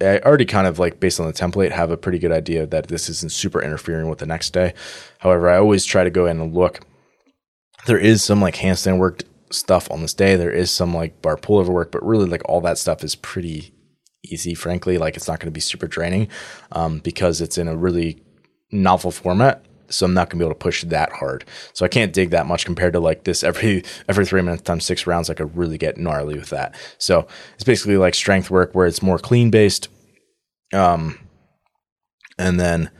I 0.00 0.18
already 0.20 0.46
kind 0.46 0.66
of 0.66 0.78
like 0.78 1.00
based 1.00 1.20
on 1.20 1.26
the 1.26 1.32
template, 1.32 1.72
have 1.72 1.90
a 1.90 1.96
pretty 1.96 2.18
good 2.18 2.32
idea 2.32 2.66
that 2.66 2.88
this 2.88 3.08
isn't 3.08 3.32
super 3.32 3.62
interfering 3.62 4.08
with 4.08 4.18
the 4.18 4.26
next 4.26 4.50
day. 4.50 4.74
However, 5.18 5.48
I 5.48 5.58
always 5.58 5.84
try 5.84 6.04
to 6.04 6.10
go 6.10 6.26
in 6.26 6.40
and 6.40 6.54
look. 6.54 6.80
There 7.86 7.98
is 7.98 8.24
some 8.24 8.40
like 8.40 8.56
handstand 8.56 8.98
work 8.98 9.22
stuff 9.50 9.90
on 9.90 10.02
this 10.02 10.14
day. 10.14 10.36
There 10.36 10.50
is 10.50 10.70
some 10.70 10.94
like 10.94 11.20
bar 11.22 11.36
pullover 11.36 11.68
work, 11.68 11.92
but 11.92 12.04
really 12.04 12.26
like 12.26 12.42
all 12.46 12.60
that 12.62 12.78
stuff 12.78 13.04
is 13.04 13.14
pretty 13.14 13.74
easy, 14.22 14.54
frankly. 14.54 14.98
Like 14.98 15.16
it's 15.16 15.28
not 15.28 15.40
going 15.40 15.48
to 15.50 15.56
be 15.56 15.60
super 15.60 15.86
draining 15.86 16.28
um, 16.72 16.98
because 16.98 17.40
it's 17.40 17.58
in 17.58 17.68
a 17.68 17.76
really 17.76 18.22
novel 18.70 19.10
format 19.10 19.64
so 19.90 20.06
I'm 20.06 20.14
not 20.14 20.30
gonna 20.30 20.40
be 20.40 20.44
able 20.44 20.54
to 20.54 20.58
push 20.58 20.84
that 20.84 21.12
hard. 21.12 21.44
So 21.72 21.84
I 21.84 21.88
can't 21.88 22.12
dig 22.12 22.30
that 22.30 22.46
much 22.46 22.64
compared 22.64 22.92
to 22.94 23.00
like 23.00 23.24
this 23.24 23.42
every 23.44 23.84
every 24.08 24.26
three 24.26 24.42
minutes 24.42 24.62
times 24.62 24.84
six 24.84 25.06
rounds. 25.06 25.30
I 25.30 25.34
could 25.34 25.56
really 25.56 25.78
get 25.78 25.98
gnarly 25.98 26.38
with 26.38 26.50
that. 26.50 26.74
So 26.98 27.26
it's 27.54 27.64
basically 27.64 27.96
like 27.96 28.14
strength 28.14 28.50
work 28.50 28.74
where 28.74 28.86
it's 28.86 29.02
more 29.02 29.18
clean 29.18 29.50
based. 29.50 29.88
Um, 30.72 31.18
and 32.38 32.58
then 32.58 32.90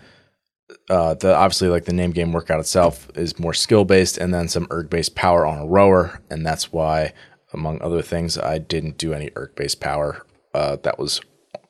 uh, 0.90 1.14
the 1.14 1.35
obviously 1.35 1.68
like 1.68 1.85
the 1.85 1.92
name 1.92 2.11
game 2.11 2.33
workout 2.33 2.61
itself 2.61 3.09
is 3.14 3.38
more 3.38 3.55
skill 3.55 3.85
based, 3.85 4.18
and 4.18 4.35
then 4.35 4.48
some 4.48 4.66
erg 4.70 4.90
based 4.90 5.14
power 5.14 5.46
on 5.46 5.59
a 5.59 5.66
rower, 5.66 6.20
and 6.29 6.44
that's 6.44 6.72
why, 6.72 7.12
among 7.53 7.81
other 7.81 8.03
things, 8.03 8.37
I 8.37 8.59
didn't 8.59 8.98
do 8.98 9.12
any 9.12 9.31
erg 9.37 9.55
based 9.55 9.81
power. 9.81 10.26
Uh, 10.53 10.76
that 10.83 10.98
was 10.98 11.20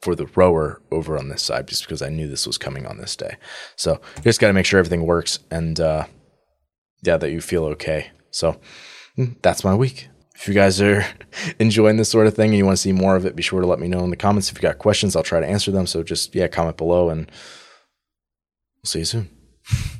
for 0.02 0.14
the 0.14 0.26
rower 0.34 0.80
over 0.90 1.18
on 1.18 1.28
this 1.28 1.42
side 1.42 1.68
just 1.68 1.82
because 1.82 2.02
I 2.02 2.08
knew 2.08 2.26
this 2.26 2.46
was 2.46 2.58
coming 2.58 2.86
on 2.86 2.98
this 2.98 3.16
day. 3.16 3.36
So 3.76 4.00
you 4.16 4.22
just 4.22 4.40
got 4.40 4.48
to 4.48 4.52
make 4.52 4.66
sure 4.66 4.78
everything 4.78 5.04
works 5.04 5.38
and 5.50 5.78
uh, 5.78 6.06
yeah, 7.02 7.16
that 7.16 7.30
you 7.30 7.40
feel 7.40 7.64
okay. 7.66 8.10
So 8.30 8.58
mm, 9.18 9.36
that's 9.42 9.64
my 9.64 9.74
week. 9.74 10.08
If 10.34 10.48
you 10.48 10.54
guys 10.54 10.80
are 10.80 11.04
enjoying 11.58 11.98
this 11.98 12.08
sort 12.08 12.26
of 12.26 12.34
thing 12.34 12.50
and 12.50 12.58
you 12.58 12.64
want 12.64 12.78
to 12.78 12.82
see 12.82 12.92
more 12.92 13.16
of 13.16 13.26
it, 13.26 13.36
be 13.36 13.42
sure 13.42 13.60
to 13.60 13.66
let 13.66 13.80
me 13.80 13.88
know 13.88 14.04
in 14.04 14.10
the 14.10 14.16
comments. 14.16 14.50
If 14.50 14.56
you 14.56 14.62
got 14.62 14.78
questions, 14.78 15.14
I'll 15.14 15.22
try 15.22 15.40
to 15.40 15.46
answer 15.46 15.70
them. 15.70 15.86
So 15.86 16.02
just 16.02 16.34
yeah, 16.34 16.48
comment 16.48 16.78
below 16.78 17.10
and 17.10 17.26
we'll 18.82 18.86
see 18.86 19.00
you 19.00 19.04
soon. 19.04 19.28